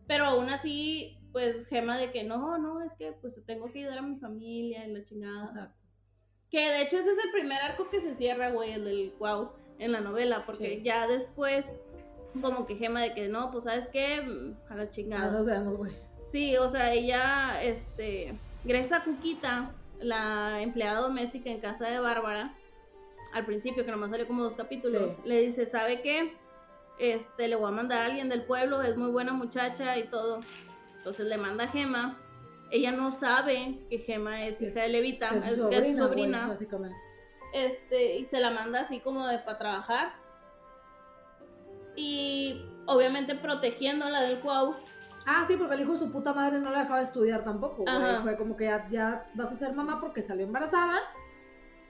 [0.08, 3.98] Pero aún así, pues Gema de que no, no, es que pues tengo que ayudar
[3.98, 5.44] a mi familia y la chingada.
[5.44, 5.76] Exacto.
[6.50, 9.52] Que de hecho ese es el primer arco que se cierra, güey, el del wow
[9.78, 10.82] en la novela, porque Sí.
[10.84, 11.64] ya después
[12.40, 14.22] como que Gema de que no, pues sabes qué,
[14.68, 15.30] a la chingada.
[15.32, 15.92] nos vemos, güey.
[16.30, 22.54] Sí, o sea, ella, este, gracias a Cuquita, la empleada doméstica en casa de Bárbara,
[23.34, 25.22] al principio, que nomás salió como dos capítulos, Sí.
[25.28, 26.34] le dice, ¿sabe qué?
[26.98, 30.40] Este, le voy a mandar a alguien del pueblo, es muy buena muchacha y todo.
[31.02, 32.18] Entonces le manda a Gema.
[32.70, 36.46] Ella no sabe que Gema es hija de Levita, Es es, su es sobrina, sobrina.
[36.46, 36.96] básicamente.
[37.52, 40.12] Este, y se la manda así como de para trabajar.
[41.96, 44.76] Y obviamente protegiéndola del Cuau.
[45.26, 48.22] Ah, sí, porque el hijo de su puta madre no le dejaba estudiar tampoco, güey.
[48.22, 51.00] Fue como que ya, ya vas a ser mamá porque salió embarazada.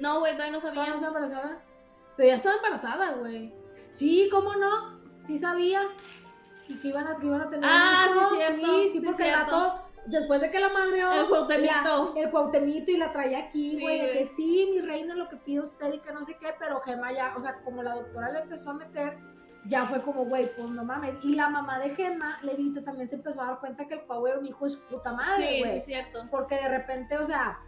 [0.00, 0.90] No, güey, todavía no ¿Todavía sabía.
[0.90, 1.62] no está embarazada?
[2.16, 3.54] Pero ya estaba embarazada, güey.
[3.92, 5.00] Sí, ¿cómo no?
[5.20, 5.82] Sí sabía.
[6.72, 9.28] Y que iban a, que iban a tener Ah, sí, cierto, Sí, sí, sí, porque
[9.30, 9.36] el
[10.06, 11.12] después de que la madreó.
[11.12, 12.12] El Cuauhtemito.
[12.14, 14.00] la- El Cuauhtemito y la traía aquí, Sí, güey.
[14.00, 16.54] de que sí, mi reina, lo que pide usted y que no sé qué.
[16.58, 19.16] Pero Gema ya, o sea, como la doctora le empezó a meter,
[19.66, 21.14] ya fue como, güey, pues no mames.
[21.22, 24.26] Y la mamá de Gema, Levita, también se empezó a dar cuenta que el Cuau
[24.26, 25.80] era un hijo de su puta madre, Sí, güey.
[25.80, 26.26] sí, cierto.
[26.32, 27.60] Porque de repente, o sea,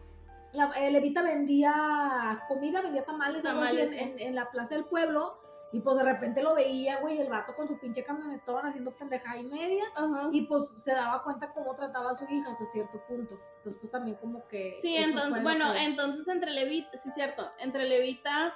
[0.53, 3.45] la, eh, Levita vendía comida, vendía tamales,
[3.93, 5.35] en, en- en la plaza del pueblo.
[5.75, 9.37] Y pues de repente lo veía, güey, el vato con su pinche camionetón haciendo pendejada
[9.39, 9.83] y media.
[9.97, 10.29] Ajá.
[10.31, 13.35] Y pues se daba cuenta cómo trataba a su hija hasta cierto punto.
[13.57, 14.75] Entonces, pues también como que.
[14.81, 18.55] Sí, entonces, bueno, que- entonces entre Levita, sí, cierto, entre Levita,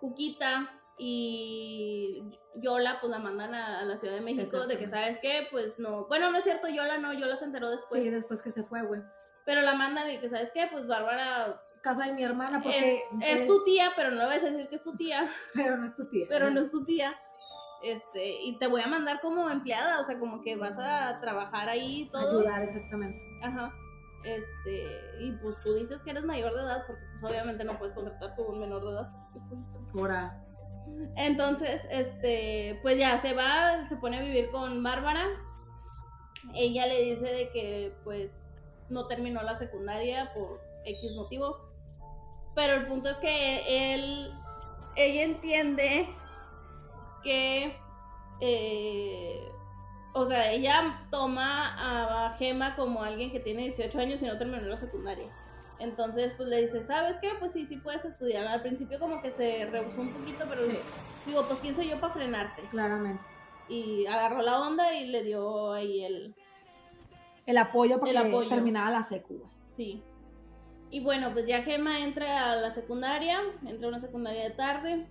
[0.00, 2.20] Cuquita y
[2.56, 4.88] Yola, pues la mandan a, a la Ciudad de México de que.
[4.90, 5.46] ¿sabes qué?
[5.50, 8.50] Pues no, bueno, no es cierto, Yola no, Yola se enteró después, Sí, después que
[8.50, 9.00] se fue, güey.
[9.44, 10.68] pero la mandan de que, ¿sabes qué?
[10.72, 13.02] Pues Bárbara Casa de mi hermana, es, porque.
[13.22, 15.86] es tu tía, pero no le vas a decir que es tu tía, Pero no
[15.86, 16.26] es tu tía.
[16.28, 17.14] pero no es tu tía.
[17.82, 21.68] Este, y te voy a mandar como empleada, o sea, como que vas a trabajar
[21.68, 22.40] ahí todo.
[22.40, 23.18] Ayudar, exactamente.
[23.42, 23.72] Ajá.
[24.22, 24.84] Este,
[25.20, 28.36] y pues tú dices que eres mayor de edad, porque pues obviamente no puedes contratar
[28.36, 29.10] tú un menor de edad.
[29.94, 30.44] Ahora.
[31.16, 35.24] Entonces, este, pues ya se va, se pone a vivir con Bárbara.
[36.54, 38.30] Ella le dice de que pues
[38.90, 41.67] no terminó la secundaria por X motivo.
[42.58, 44.34] Pero el punto es que él,
[44.96, 46.08] ella entiende
[47.22, 47.72] que,
[48.40, 49.48] eh,
[50.12, 54.60] o sea, ella toma a Gema como alguien que tiene 18 años y no terminó
[54.62, 55.30] la secundaria.
[55.78, 57.30] Entonces, pues le dice, ¿sabes qué?
[57.38, 58.44] Pues sí, sí puedes estudiar.
[58.48, 60.80] Al principio como que se rehusó un poquito, pero Sí.
[61.26, 62.62] digo, pues quién soy yo para frenarte.
[62.72, 63.22] Claramente.
[63.68, 66.34] Y agarró la onda y le dio ahí el,
[67.46, 68.48] El apoyo para El que apoyo.
[68.48, 69.48] terminara la secu.
[69.62, 70.02] Sí.
[70.90, 75.06] Y bueno, pues ya Gema entra a la secundaria, entra a una secundaria de tarde.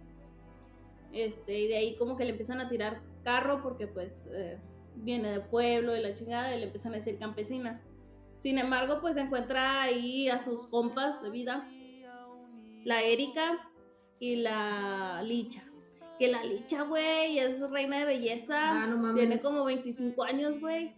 [1.14, 4.60] Este, y de ahí como que le empiezan a tirar carro porque pues eh,
[4.96, 7.82] viene de pueblo y la chingada y le empiezan a decir campesina.
[8.42, 11.68] Sin embargo, pues encuentra ahí a sus compas de vida,
[12.84, 13.70] la Erika
[14.20, 15.64] y la Licha.
[16.20, 18.84] Que la Licha, güey, es reina de belleza.
[18.84, 19.16] Ah, no mames.
[19.16, 20.96] Tiene como 25 años, güey.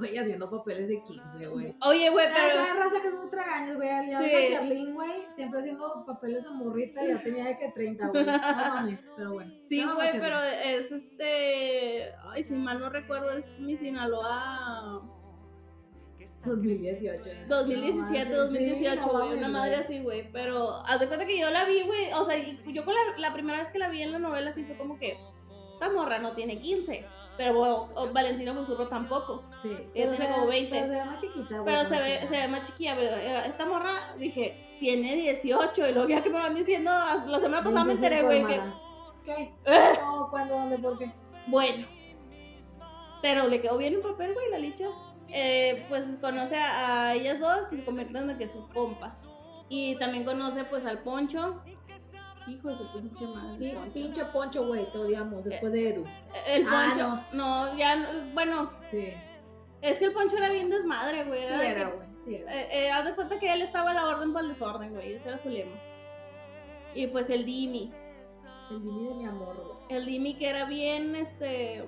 [0.00, 1.76] Güey, haciendo papeles de 15, güey.
[1.82, 2.54] Oye, güey, Pero...
[2.54, 3.88] Cada raza que es muy tragaños, güey.
[4.10, 4.24] Ya Sí.
[4.24, 8.24] ves a Charlene, güey, siempre haciendo papeles de morrita, ya tenía de que 30, güey.
[8.26, 9.52] No mames, pero bueno.
[9.68, 12.12] Sí, güey, no, pero es este.
[12.32, 15.02] Ay, si mal no recuerdo, es mi Sinaloa
[16.44, 17.30] 2018.
[17.48, 19.38] 2017, No, 2018, sí, no güey.
[19.38, 20.30] una madre así, güey.
[20.32, 22.12] Pero haz de cuenta que yo la vi, güey.
[22.14, 24.64] O sea, yo con la, la primera vez que la vi en la novela, sí
[24.64, 25.18] fue como que.
[25.74, 27.06] Esta morra no tiene 15.
[27.40, 29.42] Pero bueno, Valentino Busurro tampoco.
[29.62, 30.70] Sí, Ella tiene como 20.
[30.70, 31.64] Pero se ve más chiquita, güey.
[31.64, 32.94] Pero se ve, se ve más chiquilla.
[32.96, 35.88] Pero esta morra, dije, tiene 18.
[35.88, 38.60] Y luego ya que me van diciendo, la semana pasada me enteré, güey, que.
[39.24, 39.54] ¿Qué?
[40.02, 41.10] No, ¿cuándo, dónde, por qué?
[41.46, 41.86] Bueno.
[43.22, 44.88] Pero le quedó bien el papel, güey, la licha.
[45.28, 49.18] eh, pues conoce a, ellas dos y se convierten en que sus compas.
[49.70, 51.62] Y también conoce pues al Poncho.
[52.46, 53.74] Hijo de su pinche madre.
[53.74, 53.92] Poncho.
[53.92, 56.04] Pinche Poncho, güey, te odiamos después de Edu.
[56.46, 57.36] El ah, Poncho.
[57.36, 57.76] no.
[57.76, 58.70] ya, bueno.
[58.90, 59.12] Sí.
[59.82, 61.40] Es que el Poncho era bien desmadre, güey.
[61.40, 64.32] Sí era, güey, sí eh, eh, haz de cuenta que él estaba a la orden
[64.32, 65.14] para el desorden, güey.
[65.14, 65.76] Ese era su lema.
[66.94, 67.92] Y pues el Dimi.
[68.70, 69.98] El Dimi de mi amor, güey.
[69.98, 71.84] El Dimi que era bien, este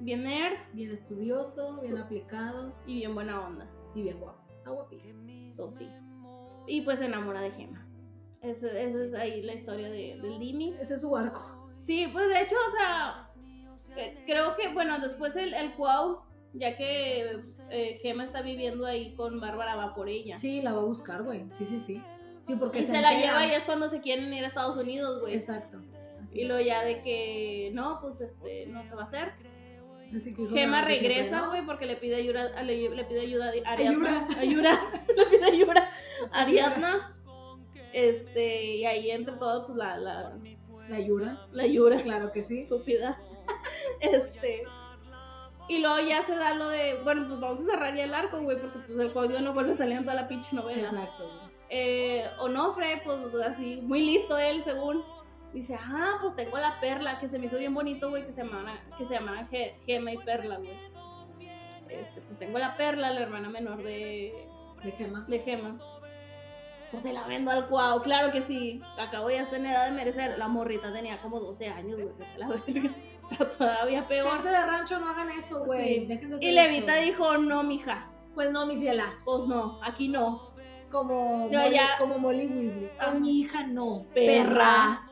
[0.00, 3.66] bien nerd, bien estudioso, bien aplicado y bien buena onda.
[3.94, 4.42] Y bien guapo.
[4.58, 5.70] Está guapito.
[5.70, 5.88] sí.
[6.66, 7.81] Y pues se enamora de Gemma.
[8.42, 10.74] Esa es ahí la historia de, del Dimi.
[10.80, 11.70] Ese es su arco.
[11.80, 13.28] Sí, pues de hecho, o sea,
[14.26, 16.20] creo que, bueno, después el, el Cuau,
[16.52, 17.40] ya que
[17.70, 20.38] eh, Gemma está viviendo ahí con Bárbara, va por ella.
[20.38, 21.44] Sí, la va a buscar, güey.
[21.50, 22.02] Sí, sí, sí.
[22.42, 25.20] Sí, porque y se, la lleva y es cuando se quieren ir a Estados Unidos,
[25.20, 25.34] güey.
[25.34, 25.80] Exacto.
[26.32, 29.32] y luego ya de que no, pues este, no se va a hacer
[30.52, 34.28] Gema regresa, güey, porque le pide ayuda, le, le pide ayuda a Ariadna.
[34.38, 34.80] Ayuda.
[35.16, 35.88] le pide ayuda
[36.30, 37.16] a Ariadna.
[37.92, 39.96] Este, y ahí entre todo, pues la.
[39.98, 40.32] La,
[40.88, 41.46] la Yura.
[41.52, 42.02] La Yura.
[42.02, 42.60] Claro que sí.
[42.60, 43.20] Estúpida.
[44.00, 44.64] Este.
[45.68, 47.00] Y luego ya se da lo de.
[47.04, 49.76] Bueno, pues vamos a cerrar ya el arco, güey, porque pues el código no vuelve
[49.76, 50.88] saliendo toda la pinche novela.
[50.88, 55.04] Exacto, Eh, Onofre, pues así, muy listo él, según
[55.52, 58.42] Dice, ah, pues tengo la perla, que se me hizo bien bonito, güey, que se
[58.42, 60.92] llamaban, que se Gema y Perla, güey.
[61.90, 64.48] Este, pues tengo la perla, la hermana menor de...
[64.82, 65.26] De Gema.
[65.28, 65.78] De Gema.
[66.92, 68.80] Pues se la vendo al cuau, claro que sí.
[68.98, 70.38] Acabo ya estar en edad de merecer.
[70.38, 72.94] La morrita tenía como 12 años, güey, la verga.
[73.32, 74.30] O sea, todavía peor.
[74.30, 76.06] Gente de rancho no hagan eso, güey.
[76.40, 78.10] y Levita dijo, no, mija.
[78.34, 79.06] Pues no, mi ciela.
[79.24, 80.52] Pues no, aquí no
[80.92, 82.90] como, Molly, como Molly Weasley.
[83.00, 85.08] A mi hija no, perra.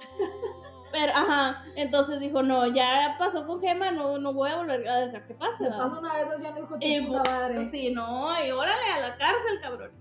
[0.93, 5.07] Pero, ajá, entonces dijo, no, ya pasó con Gemma, no, no voy a volver a
[5.07, 5.65] dejar que pase.
[5.65, 7.65] Se pasa una vez, ya no dijo tu puta madre.
[7.67, 10.00] Sí, no, y órale a la cárcel, cabrones.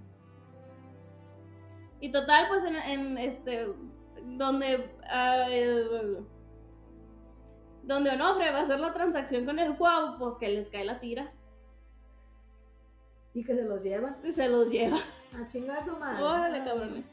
[2.01, 3.67] Y total, pues en, en este,
[4.37, 6.23] donde, uh,
[7.83, 10.99] donde Onofre va a hacer la transacción con el Cuau, pues que les cae la
[10.99, 11.33] tira.
[13.33, 14.17] Y que se los lleva.
[14.23, 14.99] Y se los lleva.
[15.33, 16.23] A chingar su madre.
[16.23, 17.05] Órale, cabrones.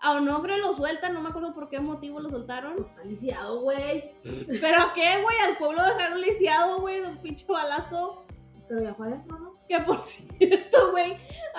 [0.00, 2.74] A Onofre lo sueltan, no me acuerdo por qué motivo lo soltaron.
[2.74, 4.12] Pues está lisiado, güey.
[4.60, 5.36] ¿Pero qué, güey?
[5.48, 8.24] Al pueblo dejaron lisiado, güey, de un pinche balazo.
[8.68, 9.41] Pero ya fue adentro.
[9.72, 11.16] Que por cierto, güey,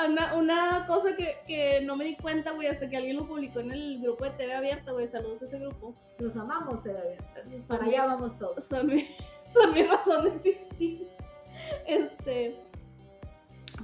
[0.07, 3.59] una, una cosa que, que, no me di cuenta, güey, hasta que alguien lo publicó
[3.61, 5.07] en el grupo de TV Abierta, güey.
[5.07, 5.95] Saludos a ese grupo.
[6.19, 7.67] Los amamos, TV Abierta.
[7.67, 8.65] Para allá vamos todos.
[8.65, 9.07] Son mi,
[9.51, 11.07] son mi razón de existir.
[11.87, 12.55] Este.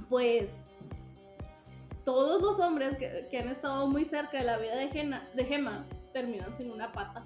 [0.08, 0.50] Pues
[2.04, 6.56] todos los hombres que, han estado muy cerca de la vida de, de Gemma terminan
[6.56, 7.24] sin una pata.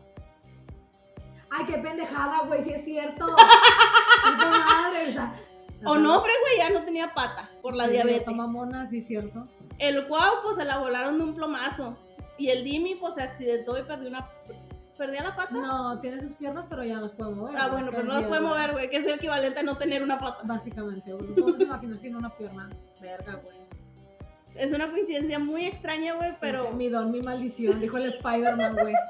[1.50, 3.26] Ay, qué pendejada, güey, si es cierto.
[4.24, 5.34] madre, o sea,
[5.86, 8.24] o no, güey, ya no tenía pata por la diabetes.
[8.24, 9.46] Toma mona, sí, cierto.
[9.78, 11.96] El guau, pues se la volaron de un plomazo.
[12.38, 14.28] Y el Dimi, pues se accidentó y perdió una.
[14.98, 15.52] ¿Perdía la pata?
[15.52, 17.56] No, tiene sus piernas, pero ya los puede mover.
[17.58, 20.02] Ah, bueno, pero no los puede mover, güey, que es el equivalente a no tener
[20.02, 20.42] una pata.
[20.44, 21.34] Básicamente, güey.
[21.34, 22.70] Podemos imaginar sin una pierna.
[23.00, 23.56] Verga, güey.
[24.54, 26.70] Es una coincidencia muy extraña, güey, pero.
[26.72, 28.94] Mi don, mi maldición, dijo el Spider-Man, güey.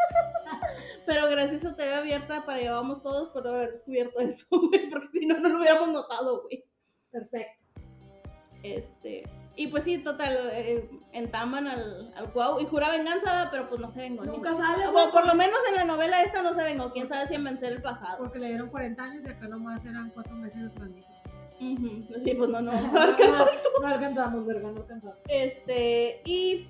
[1.07, 5.27] pero gracias a TV abierta para llevamos todos por haber descubierto eso, güey, porque si
[5.27, 6.65] no, no lo hubiéramos notado, güey.
[7.11, 7.65] Perfecto.
[8.63, 9.25] Este.
[9.57, 13.89] Y pues sí, total, eh, entaman al, al Cuau y jura venganza, pero pues no
[13.89, 14.25] se vengó.
[14.25, 14.89] Nunca sale.
[14.89, 16.93] O por lo menos en la novela esta no se vengó.
[16.93, 18.19] Quién sabe si en vencer el pasado.
[18.19, 21.15] Porque le dieron 40 años y acá nomás eran 4 meses de transición.
[21.59, 23.47] Sí, pues no, no, no,
[23.81, 25.17] no, alcanzamos, verga, no alcanzamos.
[25.29, 26.69] Este, y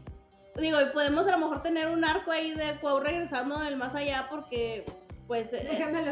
[0.56, 3.94] digo, y podemos a lo mejor tener un arco ahí de Cuau regresando del más
[3.94, 4.84] allá porque
[5.26, 5.66] pues eh,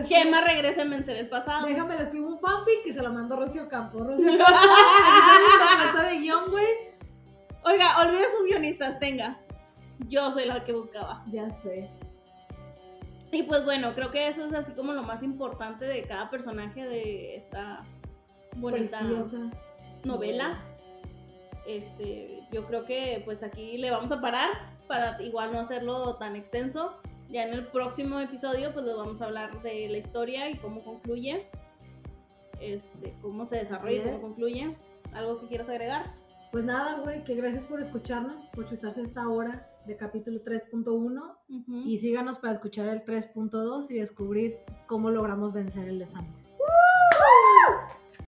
[0.07, 1.66] Gemma regresa a vencer el pasado.
[1.66, 4.03] Déjame le escribo un fanfic y se lo mando a Rocío Campo.
[4.03, 6.66] Rocío Campo, de guion, güey.
[7.64, 9.38] Oiga, olvide sus guionistas, tenga.
[10.09, 11.24] Yo soy la que buscaba.
[11.30, 11.90] Ya sé.
[13.30, 16.84] Y pues bueno, creo que eso es así como lo más importante de cada personaje
[16.84, 17.84] de esta
[18.57, 19.03] bonita
[20.05, 20.62] novela.
[21.66, 24.50] Este, yo creo que pues aquí le vamos a parar
[24.86, 26.98] para igual no hacerlo tan extenso.
[27.30, 30.84] Ya en el próximo episodio pues les vamos a hablar de la historia y cómo
[30.84, 31.48] concluye.
[32.61, 34.76] Este, cómo se desarrolla y cómo concluye.
[35.14, 36.14] ¿Algo que quieras agregar?
[36.53, 41.36] Pues nada, güey, que gracias por escucharnos, por chutarse esta hora de capítulo 3.1
[41.86, 46.30] y síganos para escuchar el 3.2 y descubrir cómo logramos vencer el desamor.